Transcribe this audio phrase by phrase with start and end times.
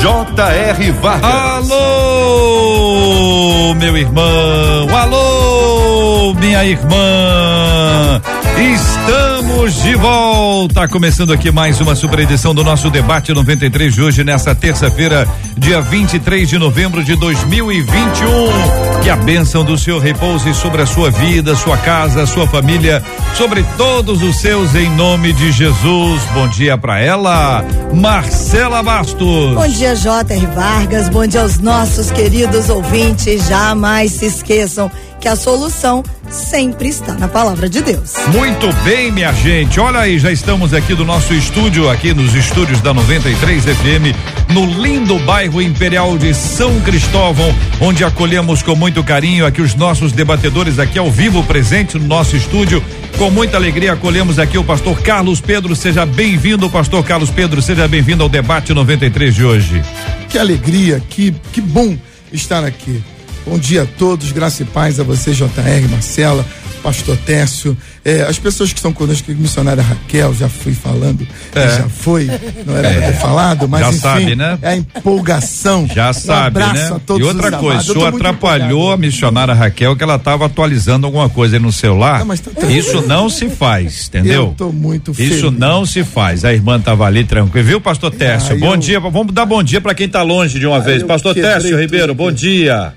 [0.00, 0.92] J.R.
[0.92, 1.70] Vargas.
[1.70, 4.88] Alô, meu irmão.
[4.96, 8.22] Alô, minha irmã.
[8.56, 14.24] Estamos de volta, começando aqui mais uma super edição do nosso debate 93 de hoje,
[14.24, 19.02] nessa terça-feira, dia 23 de novembro de 2021.
[19.02, 23.02] Que a bênção do Senhor repouse sobre a sua vida, sua casa, sua família,
[23.34, 26.22] sobre todos os seus, em nome de Jesus.
[26.32, 29.54] Bom dia para ela, Marcela Bastos.
[29.54, 30.46] Bom dia, J.R.
[30.46, 31.08] Vargas.
[31.08, 33.46] Bom dia aos nossos queridos ouvintes.
[33.46, 34.90] Jamais se esqueçam
[35.20, 38.14] que a solução sempre está na palavra de Deus.
[38.32, 39.80] Muito bem, minha gente.
[39.80, 44.66] Olha aí, já estamos aqui do nosso estúdio, aqui nos estúdios da 93 FM, no
[44.66, 50.78] lindo bairro Imperial de São Cristóvão, onde acolhemos com muito carinho aqui os nossos debatedores
[50.78, 52.84] aqui ao vivo presente no nosso estúdio.
[53.16, 55.74] Com muita alegria acolhemos aqui o pastor Carlos Pedro.
[55.74, 57.62] Seja bem-vindo, pastor Carlos Pedro.
[57.62, 59.82] Seja bem-vindo ao debate 93 de hoje.
[60.28, 61.96] Que alegria, que que bom
[62.30, 63.02] estar aqui.
[63.46, 66.44] Bom dia a todos, graça e paz a você, JR, Marcela,
[66.82, 71.68] Pastor Técio, eh, as pessoas que estão conosco, missionária Raquel, já fui falando, É.
[71.78, 72.30] já foi,
[72.66, 72.94] não era É.
[73.00, 74.58] pra ter falado, mas Já enfim, sabe, né?
[74.62, 75.86] é a empolgação.
[75.92, 76.90] Já Um sabe, né?
[77.18, 81.70] e outra coisa, muito atrapalhou a missionária Raquel que ela estava atualizando alguma coisa no
[81.70, 82.24] celular.
[82.24, 82.66] Não, tá.
[82.66, 84.46] Isso não se faz, entendeu?
[84.46, 85.58] Eu tô muito Isso feliz.
[85.58, 86.44] não se faz.
[86.44, 88.54] A irmã tava ali tranquilo, viu, pastor Técio?
[88.54, 91.02] Ah, bom eu- dia, vamos dar bom dia para quem tá longe de uma vez.
[91.02, 92.94] eu Pastor Técio Ribeiro, bom dia.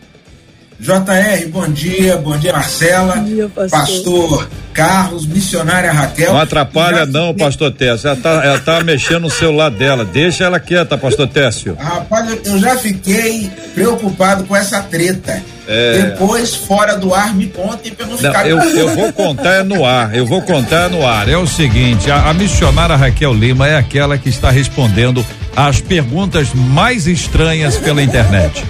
[0.79, 3.79] JR, bom dia, bom dia Marcela, Bom dia, pastor.
[3.79, 6.33] pastor Carlos, missionária Raquel.
[6.33, 8.07] Não atrapalha não, pastor Técio.
[8.07, 10.03] Ela tá, ela tá mexendo no celular dela.
[10.03, 11.78] Deixa ela quieta, pastor Técio.
[11.79, 15.44] Rapaz, eu- já fiquei preocupado com essa treta.
[15.67, 16.01] É.
[16.01, 18.50] Depois, fora do ar, me contem pra eu não Não, ficar.
[18.50, 21.29] eu, eu vou contar é no ar, eu vou contar é no ar.
[21.29, 25.23] É o seguinte, a, a missionária Raquel Lima é aquela que está respondendo
[25.55, 28.63] as perguntas mais estranhas pela internet.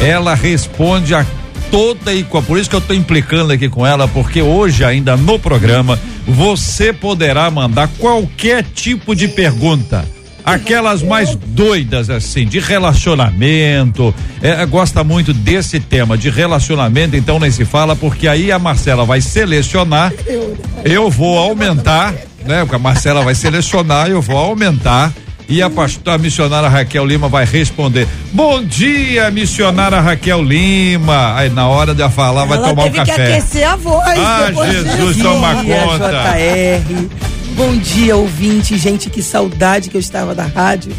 [0.00, 1.26] Ela responde a
[1.70, 2.42] toda e qual.
[2.42, 6.92] Por isso que eu estou implicando aqui com ela, porque hoje ainda no programa você
[6.92, 10.04] poderá mandar qualquer tipo de pergunta.
[10.44, 14.14] Aquelas mais doidas, assim, de relacionamento.
[14.40, 19.04] É, gosta muito desse tema de relacionamento, então nem se fala, porque aí a Marcela
[19.04, 20.12] vai selecionar.
[20.84, 22.14] Eu vou aumentar,
[22.46, 22.60] né?
[22.60, 25.12] Porque a Marcela vai selecionar, eu vou aumentar.
[25.48, 28.06] E a pastora a missionária Raquel Lima vai responder.
[28.32, 31.34] Bom dia, missionária Raquel Lima.
[31.36, 33.32] Aí na hora de eu falar, vai Ela tomar um teve que café.
[33.32, 34.18] aquecer a voz.
[34.18, 35.22] Ah, Jesus, disso.
[35.22, 36.10] toma Bom dia, conta.
[36.10, 37.08] JR.
[37.56, 38.76] Bom dia, ouvinte.
[38.76, 40.92] Gente, que saudade que eu estava da rádio.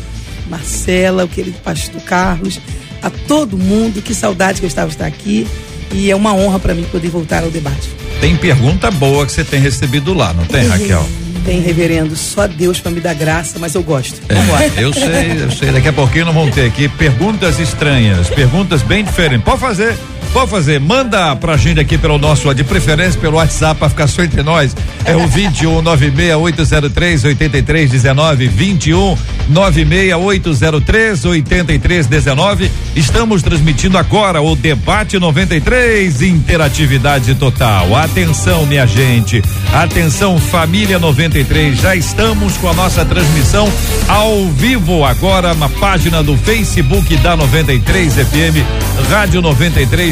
[0.50, 2.60] Marcela, o querido pastor Carlos,
[3.04, 5.48] a todo mundo, que saudade que eu estava de estar aqui.
[5.92, 7.90] E é uma honra para mim poder voltar ao debate.
[8.20, 11.06] Tem pergunta boa que você tem recebido lá, não tem, Raquel?
[11.46, 14.22] Tem, reverendo, só Deus para me dar graça, mas eu gosto.
[14.28, 14.66] Vamos lá.
[14.78, 15.72] Eu sei, eu sei.
[15.72, 19.44] Daqui a pouquinho nós vamos ter aqui perguntas estranhas, perguntas bem diferentes.
[19.44, 19.96] Pode fazer,
[20.30, 20.80] pode fazer.
[20.80, 24.76] Manda pra gente aqui pelo nosso, de preferência pelo WhatsApp pra ficar só entre nós.
[25.06, 29.18] É o 21 96803 8319 21
[29.50, 32.72] 96803 8319.
[32.96, 37.96] Estamos transmitindo agora o debate 93 interatividade total.
[37.96, 39.42] Atenção, minha gente.
[39.74, 41.80] Atenção, família 93.
[41.80, 43.72] Já estamos com a nossa transmissão
[44.08, 49.42] ao vivo agora na página do Facebook da 93 FM, Rádio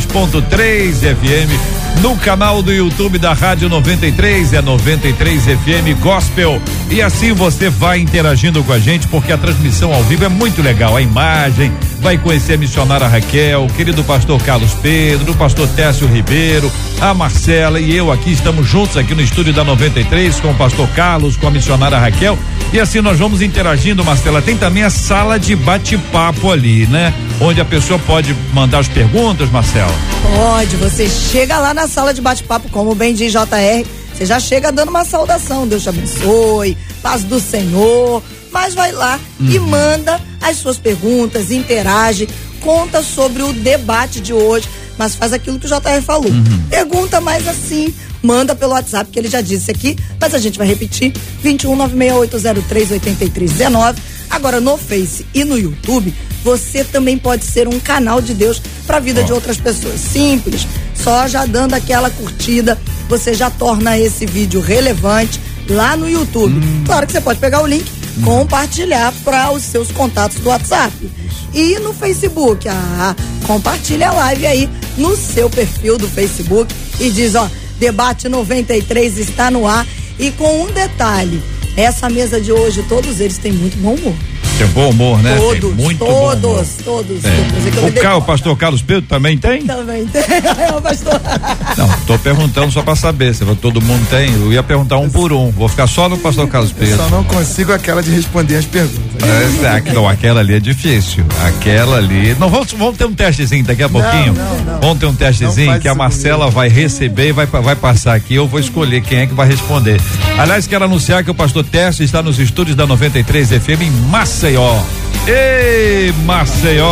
[0.07, 2.01] 93.3 FM.
[2.01, 6.61] No canal do YouTube da Rádio 93 é 93 FM Gospel.
[6.89, 10.61] E assim você vai interagindo com a gente, porque a transmissão ao vivo é muito
[10.61, 10.95] legal.
[10.95, 16.07] A imagem, vai conhecer a missionária Raquel, o querido pastor Carlos Pedro, o pastor Técio
[16.07, 16.71] Ribeiro,
[17.01, 20.87] a Marcela e eu aqui estamos juntos aqui no estúdio da 93 com o pastor
[20.89, 22.37] Carlos, com a missionária Raquel.
[22.73, 24.41] E assim nós vamos interagindo, Marcela.
[24.41, 27.13] Tem também a sala de bate-papo ali, né?
[27.39, 29.93] Onde a pessoa pode mandar as perguntas, Marcela.
[30.35, 34.71] Pode, você chega lá na sala de bate-papo, como bem diz JR, você já chega
[34.71, 40.57] dando uma saudação, Deus te abençoe, paz do Senhor, mas vai lá e manda as
[40.57, 42.27] suas perguntas, interage,
[42.61, 44.67] conta sobre o debate de hoje,
[44.97, 46.31] mas faz aquilo que o JR falou.
[46.69, 50.67] Pergunta mais assim, manda pelo WhatsApp, que ele já disse aqui, mas a gente vai
[50.67, 54.01] repetir, 21 96803 8319.
[54.29, 56.13] Agora, no Face e no YouTube,
[56.43, 59.99] você também pode ser um canal de Deus para a vida de outras pessoas.
[59.99, 62.77] Simples, só já dando aquela curtida,
[63.07, 65.39] você já torna esse vídeo relevante
[65.69, 66.57] lá no YouTube.
[66.57, 66.83] Hum.
[66.85, 67.96] Claro que você pode pegar o link.
[68.23, 70.93] Compartilhar para os seus contatos do WhatsApp.
[71.53, 73.15] E no Facebook, ah,
[73.45, 77.49] compartilha a live aí no seu perfil do Facebook e diz, ó,
[77.79, 79.85] Debate 93 está no ar
[80.19, 81.43] e com um detalhe,
[81.75, 84.15] essa mesa de hoje, todos eles têm muito bom humor.
[84.57, 85.35] Tem bom humor, né?
[85.35, 87.17] Todos, tem muito todos, todos.
[87.23, 88.15] É.
[88.15, 89.63] O, pastor Carlos Pedro também tem?
[89.63, 90.23] Também tem.
[90.57, 91.21] É pastor.
[91.77, 94.33] Não, tô perguntando só para saber se todo mundo tem.
[94.33, 95.51] Eu ia perguntar um por um.
[95.51, 96.95] Vou ficar só no pastor Carlos Pedro.
[96.95, 99.07] Eu só não consigo aquela de responder as perguntas.
[99.23, 101.23] É, não, aquela ali é difícil.
[101.45, 102.35] Aquela ali.
[102.39, 104.33] Não, vamos, vamos ter um testezinho daqui a pouquinho.
[104.33, 104.81] Não, não, não.
[104.81, 106.55] Vamos ter um testezinho que a Marcela comigo.
[106.55, 108.35] vai receber e vai, vai passar aqui.
[108.35, 110.01] Eu vou escolher quem é que vai responder.
[110.37, 113.91] Aliás, quero anunciar que o pastor Tércio está nos estúdios da 93 FM em
[114.47, 114.81] Maceió.
[115.27, 116.87] Ei, Maceió!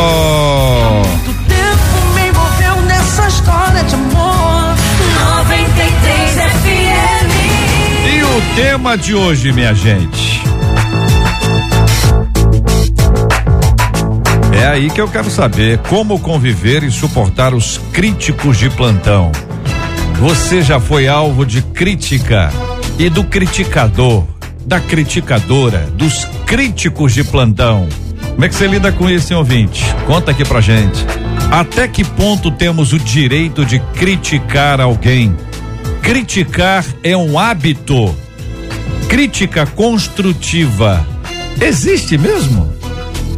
[1.05, 4.75] Muito tempo me envolveu nessa história de amor.
[5.39, 7.31] 93 FM.
[8.13, 10.41] E o tema de hoje, minha gente?
[14.51, 19.31] É aí que eu quero saber como conviver e suportar os críticos de plantão.
[20.19, 22.51] Você já foi alvo de crítica
[22.99, 24.25] e do criticador,
[24.65, 27.87] da criticadora, dos críticos de plantão.
[28.31, 29.85] Como é que você lida com isso, hein, ouvinte?
[30.05, 31.05] Conta aqui pra gente.
[31.51, 35.35] Até que ponto temos o direito de criticar alguém?
[36.01, 38.15] Criticar é um hábito.
[39.07, 41.05] Crítica construtiva.
[41.61, 42.73] Existe mesmo?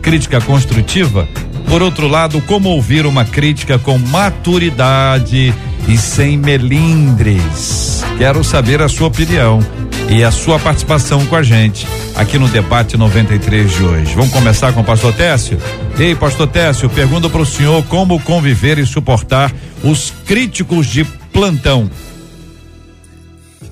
[0.02, 1.28] Crítica construtiva?
[1.70, 5.54] Por outro lado, como ouvir uma crítica com maturidade
[5.88, 8.04] e sem melindres?
[8.18, 9.60] Quero saber a sua opinião
[10.10, 14.16] e a sua participação com a gente aqui no debate 93 de hoje.
[14.16, 15.58] Vamos começar com o pastor Técio?
[15.98, 19.54] Ei, pastor Técio, pergunto para o senhor como conviver e suportar
[19.84, 21.90] os críticos de plantão.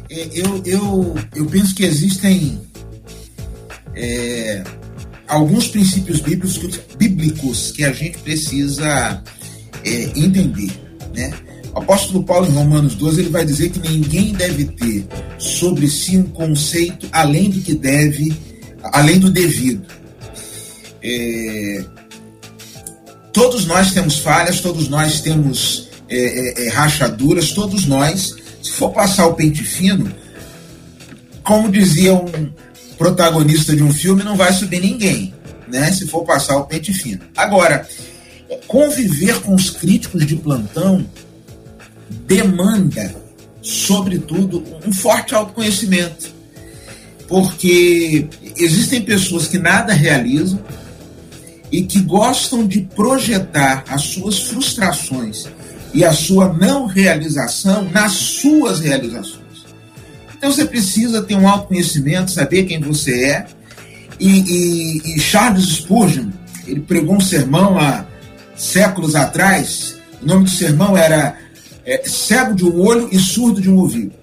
[0.09, 2.61] É, eu, eu, eu penso que existem
[3.95, 4.63] é,
[5.27, 9.23] alguns princípios bíblicos, bíblicos que a gente precisa
[9.83, 10.71] é, entender,
[11.13, 11.31] né?
[11.75, 15.05] O apóstolo Paulo, em Romanos 12, ele vai dizer que ninguém deve ter
[15.37, 18.33] sobre si um conceito além do que deve,
[18.81, 19.85] além do devido.
[21.03, 21.83] É,
[23.33, 28.91] todos nós temos falhas, todos nós temos é, é, é, rachaduras, todos nós, se for
[28.91, 30.09] passar o pente fino,
[31.43, 32.49] como dizia um
[32.97, 35.33] protagonista de um filme, não vai subir ninguém,
[35.67, 35.91] né?
[35.91, 37.19] Se for passar o pente fino.
[37.35, 37.85] Agora,
[38.65, 41.05] conviver com os críticos de plantão
[42.09, 43.15] demanda,
[43.61, 46.33] sobretudo, um forte autoconhecimento.
[47.27, 50.59] Porque existem pessoas que nada realizam
[51.71, 55.45] e que gostam de projetar as suas frustrações
[55.93, 59.45] e a sua não realização nas suas realizações.
[60.37, 63.45] Então você precisa ter um autoconhecimento, saber quem você é.
[64.19, 66.29] E, e, e Charles Spurgeon,
[66.67, 68.05] ele pregou um sermão há
[68.55, 69.95] séculos atrás.
[70.21, 71.37] O nome do sermão era
[71.85, 74.13] é, cego de um olho e surdo de um ouvido.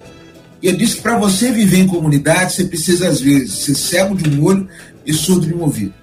[0.61, 4.15] E ele disse que para você viver em comunidade, você precisa, às vezes, ser cego
[4.15, 4.67] de um olho
[5.05, 5.93] e surdo de um ouvido.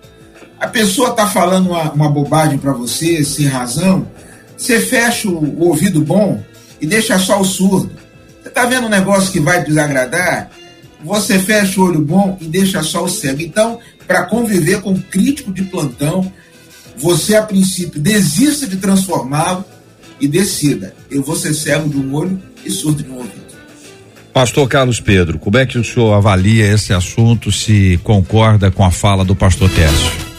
[0.58, 4.06] A pessoa está falando uma, uma bobagem para você, sem razão,
[4.56, 6.43] você fecha o, o, ouvido bom
[6.79, 7.90] e deixa só o surdo.
[8.43, 10.50] Você está vendo um negócio que vai desagradar?
[11.02, 13.40] Você fecha o olho bom e deixa só o cego.
[13.40, 16.31] Então, para conviver com um crítico de plantão,
[16.94, 19.64] você, a princípio, desista de transformá-lo
[20.20, 23.41] e decida: eu vou ser cego de um olho e surdo de um ouvido.
[24.32, 28.91] Pastor Carlos Pedro, como é que o senhor avalia esse assunto, se concorda com a
[28.91, 30.31] fala do pastor Tércio?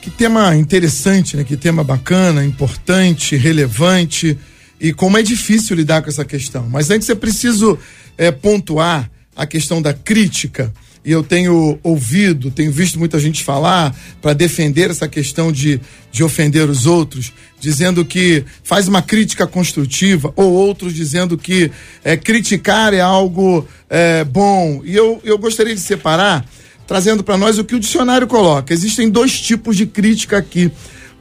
[0.00, 1.44] Que tema interessante, né?
[1.44, 4.38] Que tema bacana, importante, relevante
[4.80, 6.66] e como é difícil lidar com essa questão.
[6.70, 7.78] Mas antes é preciso
[8.16, 10.72] é, pontuar a questão da crítica
[11.04, 15.80] e eu tenho ouvido, tenho visto muita gente falar para defender essa questão de,
[16.12, 21.70] de ofender os outros, dizendo que faz uma crítica construtiva, ou outros dizendo que
[22.04, 24.82] é, criticar é algo é, bom.
[24.84, 26.44] E eu, eu gostaria de separar,
[26.86, 28.74] trazendo para nós o que o dicionário coloca.
[28.74, 30.70] Existem dois tipos de crítica aqui.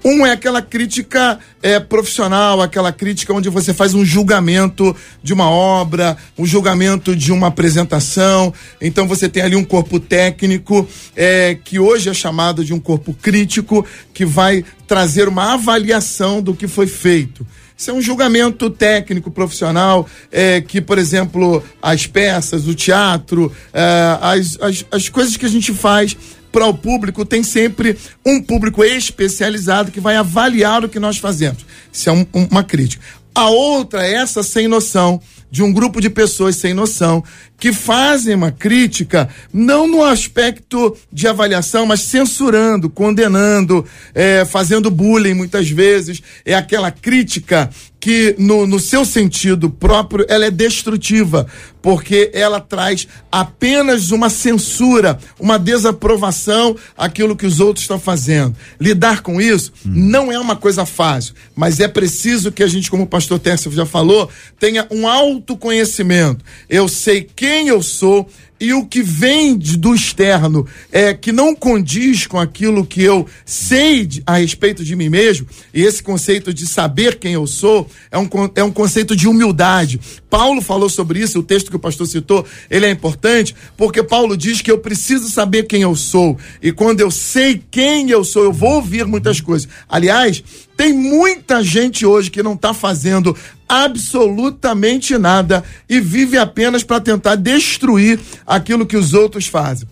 [0.03, 5.49] Um é aquela crítica é, profissional, aquela crítica onde você faz um julgamento de uma
[5.49, 8.53] obra, um julgamento de uma apresentação.
[8.79, 13.13] Então você tem ali um corpo técnico, é, que hoje é chamado de um corpo
[13.13, 17.45] crítico, que vai trazer uma avaliação do que foi feito.
[17.77, 24.17] Isso é um julgamento técnico, profissional, é, que, por exemplo, as peças, o teatro, é,
[24.21, 26.17] as, as, as coisas que a gente faz
[26.51, 31.65] para o público, tem sempre um público especializado que vai avaliar o que nós fazemos.
[31.91, 33.03] Isso é um- um- uma crítica.
[33.33, 37.23] A outra é essa sem noção, de um grupo de pessoas sem noção,
[37.59, 43.85] que fazem uma crítica, não no aspecto de avaliação, mas censurando, condenando,
[44.15, 46.21] eh, fazendo bullying muitas vezes.
[46.45, 51.45] É aquela crítica que, no, no seu sentido próprio, ela é destrutiva,
[51.81, 58.55] porque ela traz apenas uma censura, uma desaprovação àquilo que os outros estão fazendo.
[58.79, 63.03] Lidar com isso não é uma coisa fácil, mas é preciso que a gente, como
[63.03, 66.43] o pastor Tércio já falou, tenha um autoconhecimento.
[66.69, 68.29] Eu sei quem eu sou
[68.59, 74.05] e o que vem do externo é que não condiz com aquilo que eu sei
[74.05, 78.19] de- a respeito de mim mesmo, e esse conceito de saber quem eu sou é
[78.19, 79.99] um, é um conceito de humildade.
[80.29, 84.37] Paulo falou sobre isso, o texto que o pastor citou, ele é importante, porque Paulo
[84.37, 88.43] diz que eu preciso saber quem eu sou, e quando eu sei quem eu sou,
[88.43, 89.67] eu vou ouvir muitas coisas.
[89.87, 90.43] Aliás,
[90.77, 93.35] tem muita gente hoje que não está fazendo
[93.69, 99.87] absolutamente nada e vive apenas para tentar destruir aquilo que os outros fazem.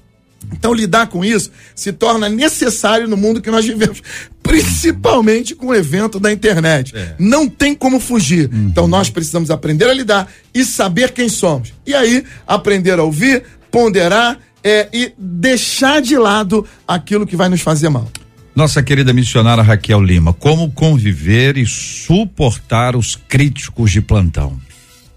[0.51, 4.01] Então, lidar com isso se torna necessário no mundo que nós vivemos,
[4.41, 6.93] principalmente com o evento da internet.
[7.19, 8.49] Não tem como fugir.
[8.51, 11.73] Então, nós precisamos aprender a lidar e saber quem somos.
[11.85, 17.61] E aí, aprender a ouvir, ponderar é, e deixar de lado aquilo que vai nos
[17.61, 18.09] fazer mal.
[18.57, 24.59] Nossa querida missionária Raquel Lima, como conviver e suportar os críticos de plantão?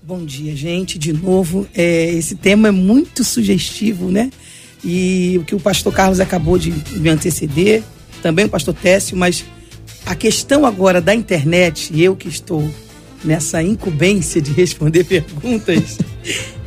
[0.03, 0.99] Bom dia, gente.
[0.99, 4.31] De novo, é, esse tema é muito sugestivo, né?
[4.85, 7.83] E o que o pastor Carlos acabou de me anteceder,
[8.23, 9.43] também o pastor Técio, mas
[10.05, 12.71] a questão agora da internet, eu que estou
[13.25, 15.97] nessa incumbência de responder perguntas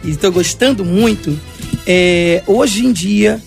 [0.04, 1.40] e estou gostando muito,
[1.86, 3.40] é, hoje em dia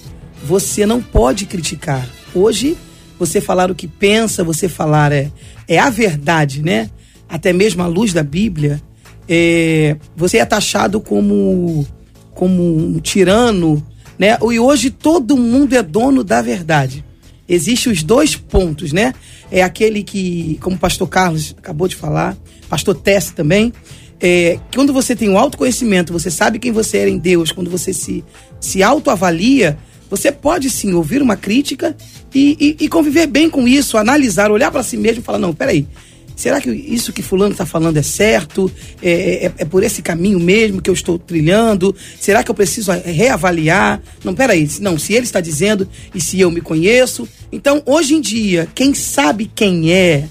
[0.44, 2.08] você não pode criticar.
[2.32, 2.76] Hoje,
[3.18, 5.30] você falar o que pensa, você falar é,
[5.68, 6.90] é a verdade, né?
[7.28, 8.80] Até mesmo à luz da Bíblia,
[9.28, 11.86] é, você é taxado como,
[12.34, 13.84] como um tirano,
[14.18, 14.38] né?
[14.40, 17.04] E hoje todo mundo é dono da verdade.
[17.48, 19.14] Existem os dois pontos, né?
[19.50, 22.36] É aquele que, como o pastor Carlos acabou de falar,
[22.68, 23.72] pastor Tess também,
[24.20, 27.92] é, quando você tem um autoconhecimento, você sabe quem você é em Deus, quando você
[27.92, 28.24] se,
[28.60, 31.96] se autoavalia, você pode sim ouvir uma crítica
[32.36, 35.54] e, e- e conviver bem com isso, analisar, olhar para si mesmo e falar: não,
[35.54, 35.86] peraí,
[36.34, 38.70] será que isso que Fulano está falando é certo?
[39.02, 41.94] É, é- é por esse caminho mesmo que eu estou trilhando?
[42.20, 44.02] Será que eu preciso reavaliar?
[44.22, 47.26] Não, peraí, não, se ele está dizendo e se eu me conheço.
[47.50, 50.28] Então, hoje em dia, quem sabe quem é,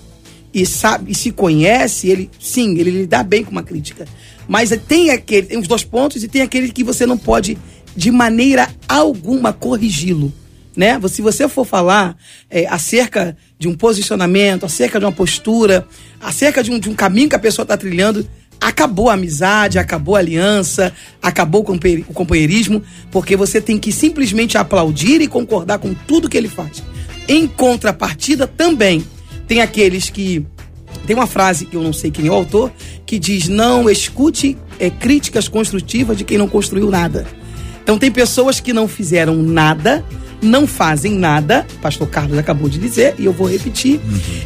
[0.53, 4.05] e sabe e se conhece, ele sim, ele lidar bem com uma crítica.
[4.47, 7.57] Mas tem aquele, tem os dois pontos e tem aquele que você não pode
[7.97, 10.31] de maneira alguma corrigi-lo,
[10.75, 10.99] né?
[11.07, 12.17] Se você for falar
[12.49, 15.87] é, acerca de um posicionamento, acerca de uma postura,
[16.21, 18.27] acerca de um, de um caminho que a pessoa está trilhando,
[18.59, 23.91] acabou a amizade, acabou a aliança, acabou o companhe- o companheirismo, porque você tem que
[23.91, 26.83] simplesmente aplaudir e concordar com tudo que ele faz.
[27.27, 29.03] Em contrapartida, também
[29.47, 30.45] tem aqueles que
[31.05, 32.71] tem uma frase que eu não sei quem é o autor
[33.05, 37.25] que diz: não escute é, críticas construtivas de quem não construiu nada.
[37.85, 40.03] Então tem pessoas que não fizeram nada,
[40.41, 44.01] não fazem nada, o pastor Carlos acabou de dizer, e eu vou repetir,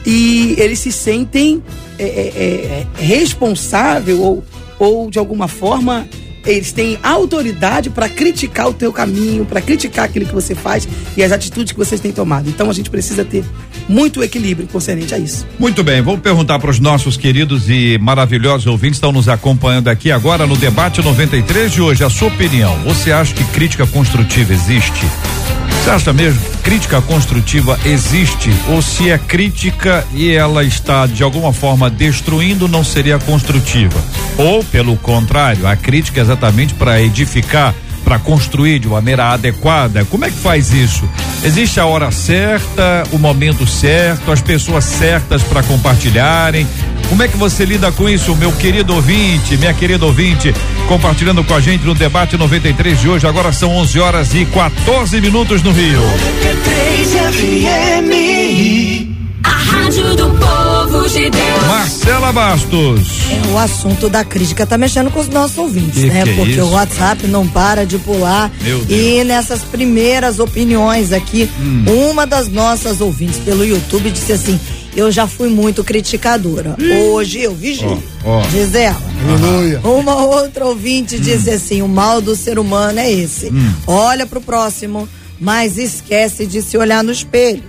[0.06, 1.64] e eles se sentem
[1.98, 4.44] é, é, é, responsável ou,
[4.78, 6.06] ou de alguma forma
[6.46, 11.24] eles têm autoridade para criticar o teu caminho, para criticar aquilo que você faz e
[11.24, 12.50] as atitudes que vocês têm tomado.
[12.50, 13.44] Então a gente precisa ter
[13.88, 15.46] muito equilíbrio concernente a isso.
[15.58, 19.88] Muito bem, vou perguntar para os nossos queridos e maravilhosos ouvintes que estão nos acompanhando
[19.88, 22.04] aqui agora no debate 93 de hoje.
[22.04, 25.06] A sua opinião, você acha que crítica construtiva existe?
[25.90, 28.52] Você acha mesmo crítica construtiva existe?
[28.68, 34.00] Ou se é crítica e ela está de alguma forma destruindo, não seria construtiva?
[34.38, 40.06] Ou, pelo contrário, a crítica é exatamente para edificar, para construir de maneira adequada?
[40.06, 41.08] Como é que faz isso?
[41.44, 46.68] Existe a hora certa, o momento certo, as pessoas certas para compartilharem?
[47.08, 50.54] Como é que você lida com isso, meu querido ouvinte, minha querida ouvinte,
[50.88, 53.26] compartilhando com a gente no debate 93 de hoje.
[53.26, 56.02] Agora são 11 horas e 14 minutos no Rio.
[56.02, 58.12] 93 FM.
[59.44, 60.79] A rádio do povo
[61.12, 61.68] de Deus.
[61.68, 63.08] Marcela Bastos.
[63.30, 66.24] É, o assunto da crítica tá mexendo com os nossos ouvintes, Que né?
[66.24, 66.62] que é Porque isso?
[66.64, 68.52] o WhatsApp não para de pular.
[68.62, 69.00] Meu Deus.
[69.00, 71.86] E nessas primeiras opiniões aqui, Hum.
[72.12, 74.60] uma das nossas ouvintes pelo YouTube disse assim:
[74.96, 76.76] Eu já fui muito criticadora.
[77.12, 78.02] Hoje eu vigio.
[78.24, 78.42] Ó, ó.
[78.48, 79.02] Diz ela.
[79.28, 79.80] Aleluia.
[79.84, 81.20] Uma outra ouvinte Hum.
[81.22, 83.52] disse assim: o mal do ser humano é esse.
[83.88, 85.08] Olha pro próximo,
[85.40, 87.64] mas esquece de se olhar no espelho.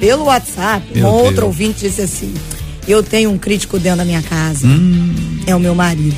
[0.00, 1.44] Pelo WhatsApp, um Meu outro Deus.
[1.46, 2.32] ouvinte disse assim:
[2.86, 4.66] Eu tenho um crítico dentro da minha casa.
[4.66, 5.14] Hum.
[5.46, 6.16] É o meu marido.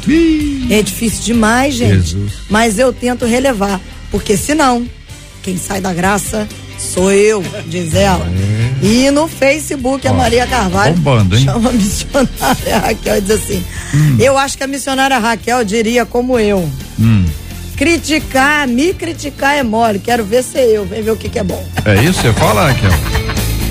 [0.71, 2.11] É difícil demais, gente.
[2.11, 2.33] Jesus.
[2.49, 3.81] Mas eu tento relevar.
[4.11, 4.87] Porque senão,
[5.43, 8.27] quem sai da graça sou eu, diz ela.
[8.83, 10.13] E no Facebook, a É.
[10.13, 11.45] Ó, Maria Carvalho bombando, hein?
[11.45, 13.65] chama a missionária Raquel e diz assim:
[14.19, 16.69] Eu acho que a missionária Raquel diria como eu.
[16.99, 17.25] Hum.
[17.77, 19.99] Criticar, me criticar é mole.
[19.99, 20.85] Quero ver ser eu.
[20.85, 21.67] Vem ver o que, que é bom.
[21.85, 22.21] É isso?
[22.21, 22.91] Você fala, Raquel?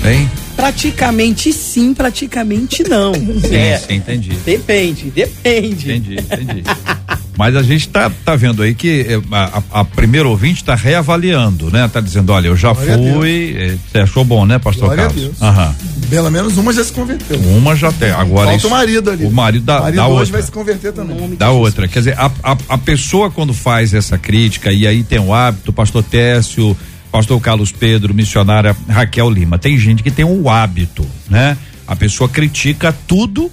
[0.04, 0.30] Hein?
[0.56, 3.12] Praticamente sim, praticamente não.
[3.14, 4.30] Sim, É, sim, entendi.
[4.44, 5.90] Depende, depende.
[5.92, 6.62] Entendi, entendi.
[7.36, 10.76] Mas a gente tá, tá vendo aí que eh, a, a, a primeira ouvinte tá
[10.76, 11.88] reavaliando, né?
[11.92, 13.56] Tá dizendo, olha, eu já Glória fui.
[13.58, 15.42] eh, Você achou bom, né, pastor Glória Carlos?
[15.42, 15.74] Aham.
[16.08, 17.36] Pelo menos uma já se converteu.
[17.40, 18.10] Uma já tem.
[18.12, 19.24] Agora Falta isso, o marido ali.
[19.24, 20.32] O marido da, o marido da hoje outra.
[20.34, 21.34] vai se converter também.
[21.34, 21.88] da outra.
[21.88, 25.72] Quer dizer, a, a, a pessoa quando faz essa crítica, e aí tem o hábito,
[25.72, 26.76] pastor Técio,
[27.14, 31.56] pastor Carlos Pedro, missionária Raquel Lima, tem gente que tem o hábito, né?
[31.86, 33.48] A pessoa critica tudo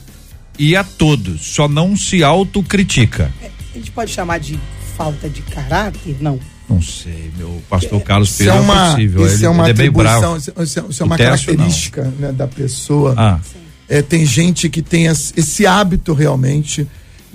[0.57, 3.31] e a todos, só não se autocritica.
[3.71, 4.59] A gente pode chamar de
[4.97, 6.17] falta de caráter?
[6.19, 6.39] Não.
[6.67, 9.25] Não sei, meu pastor Carlos Isso Pedro é é, uma, possível.
[9.27, 10.37] isso ele, é uma ele é meio atribuição, bravo.
[10.37, 13.13] isso, isso é- isso é uma característica né, da pessoa.
[13.15, 13.39] Ah,
[13.87, 16.87] É, tem gente que tem esse esse hábito realmente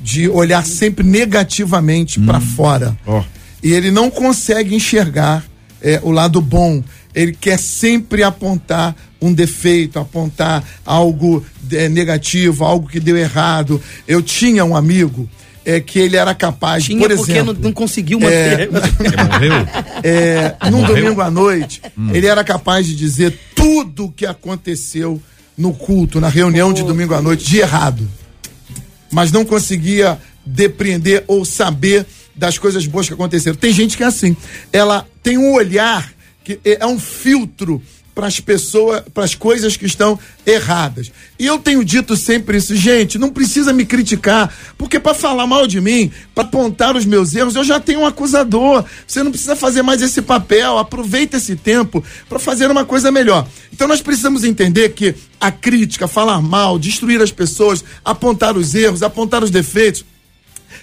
[0.02, 2.96] de olhar sempre negativamente pra fora.
[3.06, 3.22] ó.
[3.62, 5.44] E ele não consegue enxergar
[5.80, 6.82] é, o lado bom.
[7.14, 13.80] Ele quer sempre apontar um defeito, apontar algo é, negativo, algo que deu errado.
[14.06, 15.28] Eu tinha um amigo
[15.64, 18.68] é, que ele era capaz, Tinha por porque exemplo, não, não conseguiu manter.
[18.70, 19.52] Ele morreu?
[20.04, 20.94] é, num Morreu?
[20.96, 21.82] domingo à noite,
[22.14, 25.20] ele era capaz de dizer tudo o que aconteceu
[25.58, 28.08] no culto, na reunião de domingo à noite, de errado.
[29.10, 32.06] Mas não conseguia depreender ou saber
[32.36, 33.56] das coisas boas que aconteceram.
[33.56, 34.36] Tem gente que é assim.
[34.72, 36.08] Ela tem um olhar
[36.44, 37.82] que é é um filtro
[38.14, 40.16] para as pessoas, para as coisas que estão
[40.46, 41.10] erradas.
[41.36, 45.66] E eu tenho dito sempre isso, gente, não precisa me criticar, porque para falar mal
[45.66, 48.84] de mim, para apontar os meus erros, eu já tenho um acusador.
[49.04, 53.48] Você não precisa fazer mais esse papel, aproveita esse tempo para fazer uma coisa melhor.
[53.72, 59.02] Então nós precisamos entender que a crítica, falar mal, destruir as pessoas, apontar os erros,
[59.02, 60.04] apontar os defeitos,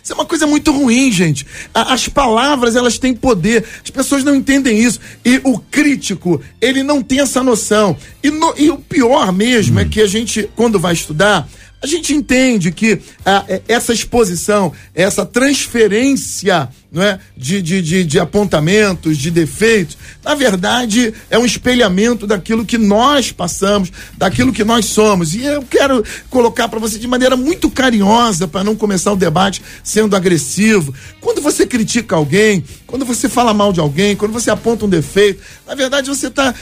[0.02, 1.46] isso é uma coisa muito ruim, gente.
[1.74, 3.64] A- As palavras, elas têm poder.
[3.84, 5.00] As pessoas não entendem isso.
[5.26, 7.96] E o crítico, ele não tem essa noção.
[8.24, 11.48] E, no- e o pior mesmo é que a gente, quando vai estudar,
[11.82, 18.04] a gente entende que ah, é- essa exposição, essa transferência não é, de, de, de,
[18.04, 24.64] de apontamentos, de defeitos, na verdade é um espelhamento daquilo que nós passamos, daquilo que
[24.64, 25.34] nós somos.
[25.34, 29.64] E eu quero colocar para você de maneira muito carinhosa, para não começar o debate
[29.84, 30.94] sendo agressivo.
[31.20, 35.42] Quando você critica alguém, quando você fala mal de alguém, quando você aponta um defeito,
[35.66, 36.54] na verdade você está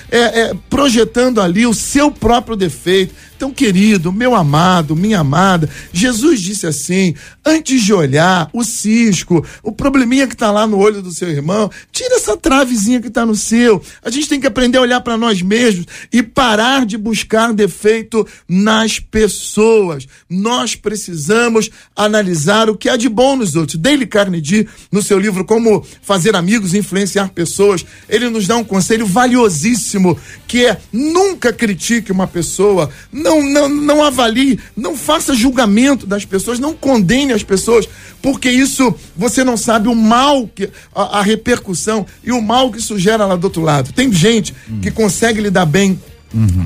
[0.70, 3.14] projetando ali o seu próprio defeito.
[3.36, 9.72] Então, querido, meu amado, minha amada, Jesus disse assim: antes de olhar o cisco, o
[9.72, 13.36] probleminha que está lá no olho do seu irmão, tira essa travezinha que está no
[13.36, 13.82] seu.
[14.04, 18.28] A gente tem que aprender a olhar para nós mesmos e parar de buscar defeito
[18.48, 20.08] nas pessoas.
[20.30, 23.80] Nós precisamos analisar o que há de bom nos outros.
[23.80, 28.64] Dale Carnegie, no seu livro Como Fazer Amigos e Influenciar Pessoas, ele nos dá um
[28.64, 36.06] conselho valiosíssimo que é nunca critique uma pessoa, não, não, não avalie, não faça julgamento
[36.06, 37.88] das pessoas, não condene as pessoas,
[38.22, 42.80] porque isso você não sabe o mal que a, a repercussão e o mal que
[42.80, 43.92] isso gera lá do outro lado.
[43.94, 46.00] Tem gente que consegue lidar bem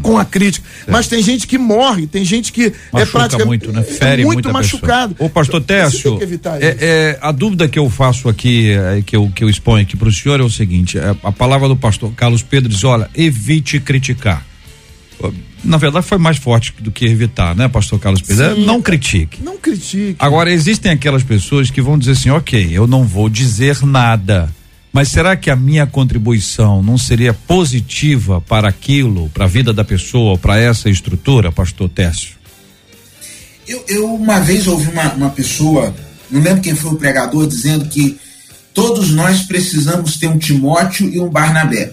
[0.02, 3.72] com a crítica, mas tem gente que morre, tem gente que é Machuca praticamente muito,
[3.72, 3.84] né?
[3.84, 5.16] Fere é muito machucado.
[5.16, 5.28] Pessoa.
[5.28, 6.20] Ô, pastor Técio,
[6.62, 9.98] é, é, a dúvida que eu faço aqui, é, que, eu, que eu exponho aqui
[9.98, 13.10] para o senhor é o seguinte: é, a palavra do pastor Carlos Pedro diz: olha,
[13.16, 14.46] evite criticar.
[15.64, 18.56] Na verdade, foi mais forte do que evitar, né, pastor Carlos Pedro?
[18.56, 18.66] Sim.
[18.66, 19.42] não critique.
[19.42, 20.16] Não critique.
[20.20, 24.54] Agora, existem aquelas pessoas que vão dizer assim: ok, eu não vou dizer nada.
[24.96, 29.84] Mas será que a minha contribuição não seria positiva para aquilo, para a vida da
[29.84, 32.36] pessoa, para essa estrutura, pastor Técio?
[33.68, 35.94] Eu, eu uma vez ouvi uma, uma pessoa,
[36.32, 38.18] não lembro quem foi o pregador, dizendo que
[38.74, 41.92] todos nós precisamos ter um Timóteo e um Barnabé.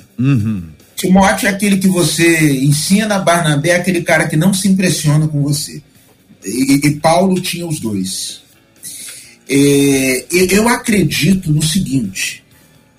[1.03, 5.43] Timóteo é aquele que você ensina, Barnabé é aquele cara que não se impressiona com
[5.43, 5.83] você.
[6.45, 8.41] E, e Paulo tinha os dois.
[9.51, 12.45] É, eu acredito no seguinte,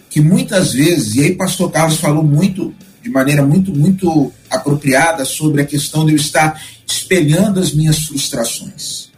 [0.09, 5.61] que muitas vezes, e aí pastor Carlos falou muito, de maneira muito, muito apropriada sobre
[5.61, 9.11] a questão de eu estar espelhando as minhas frustrações.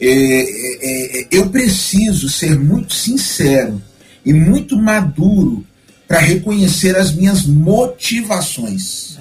[0.00, 3.82] É, é, é, eu preciso ser muito sincero
[4.24, 5.66] e muito maduro
[6.08, 9.18] para reconhecer as minhas motivações.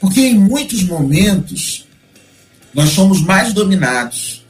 [0.00, 1.86] Porque em muitos momentos
[2.74, 4.44] nós somos mais dominados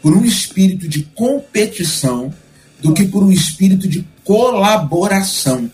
[0.00, 2.32] por um espírito de competição
[2.80, 5.70] do que por um espírito de colaboração.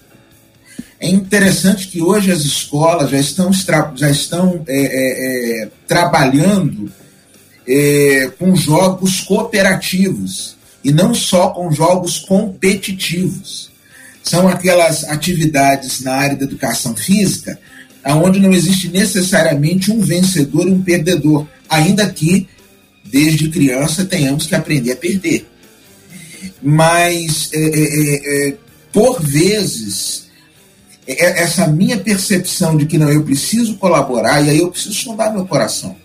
[0.98, 3.52] É interessante que hoje as escolas já estão,
[3.94, 6.90] já estão é, é, é, trabalhando
[7.68, 13.73] é, com jogos cooperativos e não só com jogos competitivos.
[14.24, 17.56] São aquelas atividades na área da educação física
[18.12, 22.46] onde não existe necessariamente um vencedor e um perdedor, ainda que
[23.04, 25.48] desde criança tenhamos que aprender a perder.
[26.62, 28.56] Mas, é, é, é,
[28.92, 30.26] por vezes,
[31.06, 35.32] é, essa minha percepção de que não, eu preciso colaborar e aí eu preciso sondar
[35.32, 35.96] meu coração.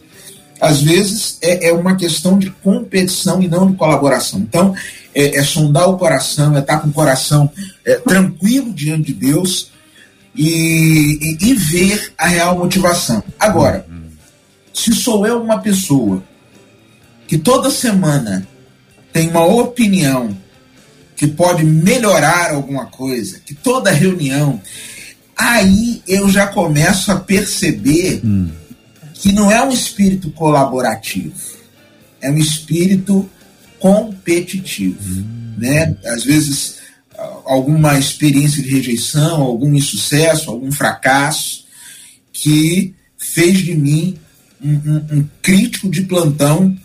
[0.62, 4.40] Às vezes é, é uma questão de competição e não de colaboração.
[4.40, 4.76] Então,
[5.16, 7.50] é, é sondar o coração, é estar com o coração
[7.90, 9.72] é, tranquilo diante de Deus
[10.36, 13.24] e, e, e, ver a real motivação.
[13.40, 13.86] Agora,
[14.72, 16.24] se sou eu uma pessoa
[17.28, 18.48] que toda semana
[19.12, 20.38] tem uma opinião
[21.16, 24.62] que pode melhorar alguma coisa, que toda reunião,
[25.36, 28.50] aí eu já começo a perceber hum.
[29.16, 31.34] que não é um espírito colaborativo,
[32.22, 33.28] é um espírito
[33.80, 35.56] competitivo, hum.
[35.58, 35.98] né?
[36.06, 36.79] Às vezes
[37.46, 41.66] alguma experiência de rejeição, algum insucesso, algum fracasso
[42.32, 44.18] que fez de mim
[44.62, 46.76] um, um, um crítico de plantão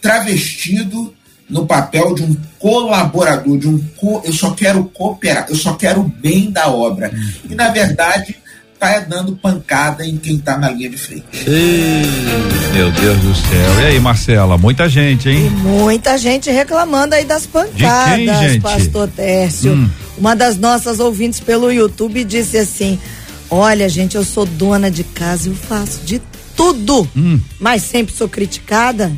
[0.00, 1.14] travestido
[1.48, 6.02] no papel de um colaborador, de um co eu só quero cooperar, eu só quero
[6.02, 7.12] o bem da obra.
[7.48, 8.36] E na verdade
[8.80, 11.24] está dando pancada em quem está na linha de frente.
[11.46, 12.02] Ei,
[12.72, 13.82] meu Deus do céu.
[13.82, 15.46] E aí, Marcela, muita gente, hein?
[15.46, 18.60] E muita gente reclamando aí das pancadas, de quem, gente?
[18.62, 19.74] pastor Tércio.
[19.74, 19.90] Hum.
[20.16, 22.98] Uma das nossas ouvintes pelo YouTube disse assim:
[23.50, 26.20] Olha, gente, eu sou dona de casa e eu faço de
[26.56, 27.38] tudo, hum.
[27.58, 29.12] mas sempre sou criticada.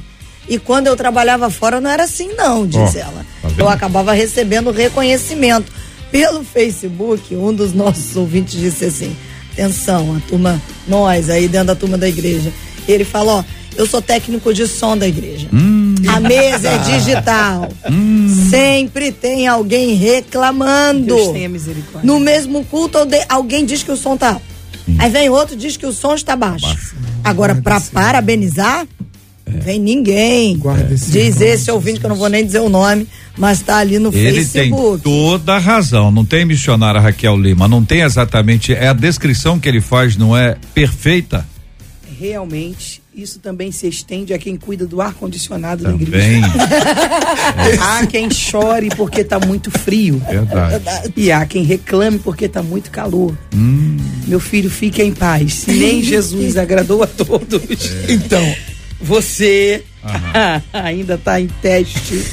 [0.48, 3.26] E quando eu trabalhava fora não era assim, não, diz oh, ela.
[3.40, 5.70] Tá eu acabava recebendo reconhecimento.
[6.10, 9.16] Pelo Facebook, um dos nossos ouvintes disse assim:
[9.52, 12.52] atenção, a turma, nós aí dentro da turma da igreja.
[12.88, 13.44] Ele falou, ó,
[13.76, 15.48] eu sou técnico de som da igreja.
[15.52, 15.94] Hum.
[16.06, 17.68] A mesa é digital.
[17.90, 18.46] Hum.
[18.48, 21.14] Sempre tem alguém reclamando.
[21.14, 22.00] Deus tenha misericórdia.
[22.02, 22.96] No mesmo culto,
[23.28, 24.42] alguém diz que o som tá alto.
[24.98, 26.66] Aí vem outro diz que o som está baixo.
[26.66, 26.94] baixo.
[27.24, 28.86] Agora, para parabenizar,
[29.56, 29.60] é.
[29.60, 30.56] vem ninguém.
[30.56, 33.58] Guarda esse Diz nome, esse ouvinte, que eu não vou nem dizer o nome, mas
[33.60, 35.02] está ali no Ele Facebook.
[35.02, 39.58] tem toda a razão, não tem missionária Raquel Lima, não tem exatamente, é a descrição
[39.58, 41.46] que ele faz, não é perfeita?
[42.18, 46.46] Realmente, isso também se estende a quem cuida do ar-condicionado na igreja.
[46.46, 47.78] é.
[47.78, 50.22] Há quem chore porque está muito frio.
[50.26, 51.12] Verdade.
[51.16, 53.36] E há quem reclame porque está muito calor.
[53.54, 53.98] Hum.
[54.26, 55.64] Meu filho, fique em paz.
[55.66, 57.92] Nem Jesus agradou a todos.
[58.08, 58.12] É.
[58.12, 58.54] Então,
[59.02, 59.82] você
[60.72, 62.24] ainda está em teste.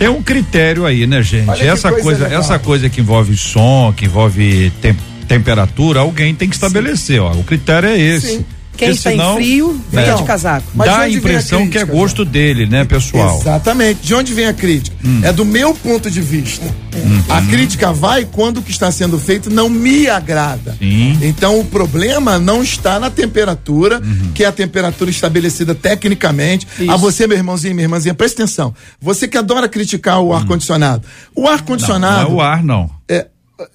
[0.00, 0.08] É.
[0.10, 1.48] um critério aí, né, gente?
[1.48, 6.48] Olha essa coisa, coisa essa coisa que envolve som, que envolve tem, temperatura, alguém tem
[6.48, 7.32] que estabelecer, ó.
[7.32, 8.38] O critério é esse.
[8.38, 8.44] Sim.
[8.76, 10.14] Quem está em frio, fica é.
[10.14, 10.66] de casaco.
[10.74, 13.38] Mas Dá a impressão a crítica, que é gosto dele, né, pessoal?
[13.40, 14.00] Exatamente.
[14.02, 14.96] De onde vem a crítica?
[15.04, 15.20] Hum.
[15.22, 16.64] É do meu ponto de vista.
[16.64, 17.22] Hum.
[17.28, 20.76] A crítica vai quando o que está sendo feito não me agrada.
[20.78, 21.18] Sim.
[21.22, 24.32] Então o problema não está na temperatura, uhum.
[24.34, 26.66] que é a temperatura estabelecida tecnicamente.
[26.78, 26.90] Isso.
[26.90, 28.74] A você, meu irmãozinho, minha irmãzinha, presta atenção.
[29.00, 30.32] Você que adora criticar o hum.
[30.34, 31.02] ar-condicionado.
[31.34, 32.24] O ar-condicionado.
[32.24, 32.90] Não, não é o ar, não.
[33.08, 33.26] É,